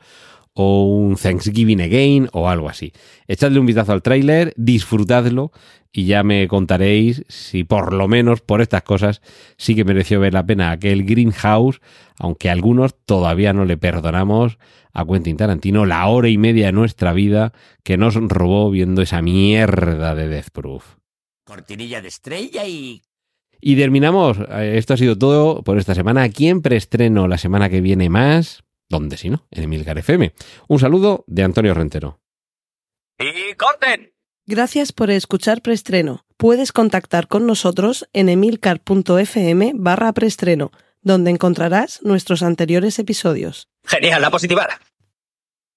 o 0.54 0.86
un 0.86 1.16
Thanksgiving 1.16 1.82
Again 1.82 2.30
o 2.34 2.50
algo 2.50 2.70
así. 2.70 2.94
Echadle 3.28 3.60
un 3.60 3.66
vistazo 3.66 3.94
al 3.94 4.02
tráiler, 4.02 4.54
disfrutadlo 4.58 5.52
y 5.92 6.06
ya 6.06 6.24
me 6.24 6.48
contaréis 6.48 7.24
si 7.28 7.64
por 7.64 7.94
lo 7.94 8.08
menos 8.08 8.42
por 8.42 8.62
estas 8.62 8.84
cosas 8.84 9.22
sí 9.58 9.76
que 9.76 9.86
mereció 9.86 10.20
ver 10.20 10.34
la 10.34 10.46
pena 10.46 10.72
aquel 10.72 11.04
Greenhouse, 11.04 11.82
aunque 12.18 12.50
a 12.50 12.54
algunos 12.54 12.96
todavía 13.06 13.54
no 13.54 13.66
le 13.66 13.78
perdonamos 13.78 14.60
a 14.94 15.06
Quentin 15.06 15.38
Tarantino 15.38 15.86
la 15.86 16.08
hora 16.08 16.30
y 16.30 16.38
media 16.38 16.68
de 16.68 16.72
nuestra 16.74 17.14
vida 17.14 17.54
que 17.84 17.98
nos 17.98 18.16
robó 18.16 18.70
viendo 18.70 19.02
esa 19.02 19.22
mierda 19.22 20.16
de 20.16 20.28
Death 20.28 20.50
Proof. 20.52 20.96
Cortinilla 21.46 22.02
de 22.02 22.08
estrella 22.08 22.68
y... 22.68 23.02
Y 23.62 23.76
terminamos. 23.76 24.38
Eh, 24.50 24.76
Esto 24.78 24.94
ha 24.94 24.98
sido 24.98 25.18
todo 25.18 25.64
por 25.64 25.78
esta 25.78 25.94
semana. 25.94 26.24
Aquí 26.24 26.48
en 26.48 26.62
preestreno 26.62 27.28
la 27.28 27.38
semana 27.38 27.70
que 27.70 27.82
viene 27.82 28.10
más. 28.10 28.64
¿Dónde 28.90 29.18
si 29.18 29.30
no? 29.30 29.46
En 29.52 29.64
Emilcar 29.64 29.98
FM. 30.00 30.34
Un 30.68 30.80
saludo 30.80 31.24
de 31.28 31.44
Antonio 31.44 31.74
Rentero. 31.74 32.20
¡Y 33.20 33.54
corten! 33.56 34.14
Gracias 34.48 34.92
por 34.92 35.12
escuchar 35.12 35.62
Preestreno. 35.62 36.26
Puedes 36.36 36.72
contactar 36.72 37.28
con 37.28 37.46
nosotros 37.46 38.10
en 38.14 38.30
emilcar.fm 38.30 39.74
barra 39.76 40.12
preestreno, 40.14 40.72
donde 41.02 41.30
encontrarás 41.30 42.02
nuestros 42.02 42.42
anteriores 42.42 42.98
episodios. 42.98 43.68
Genial, 43.86 44.22
la 44.24 44.32
positivada. 44.32 44.80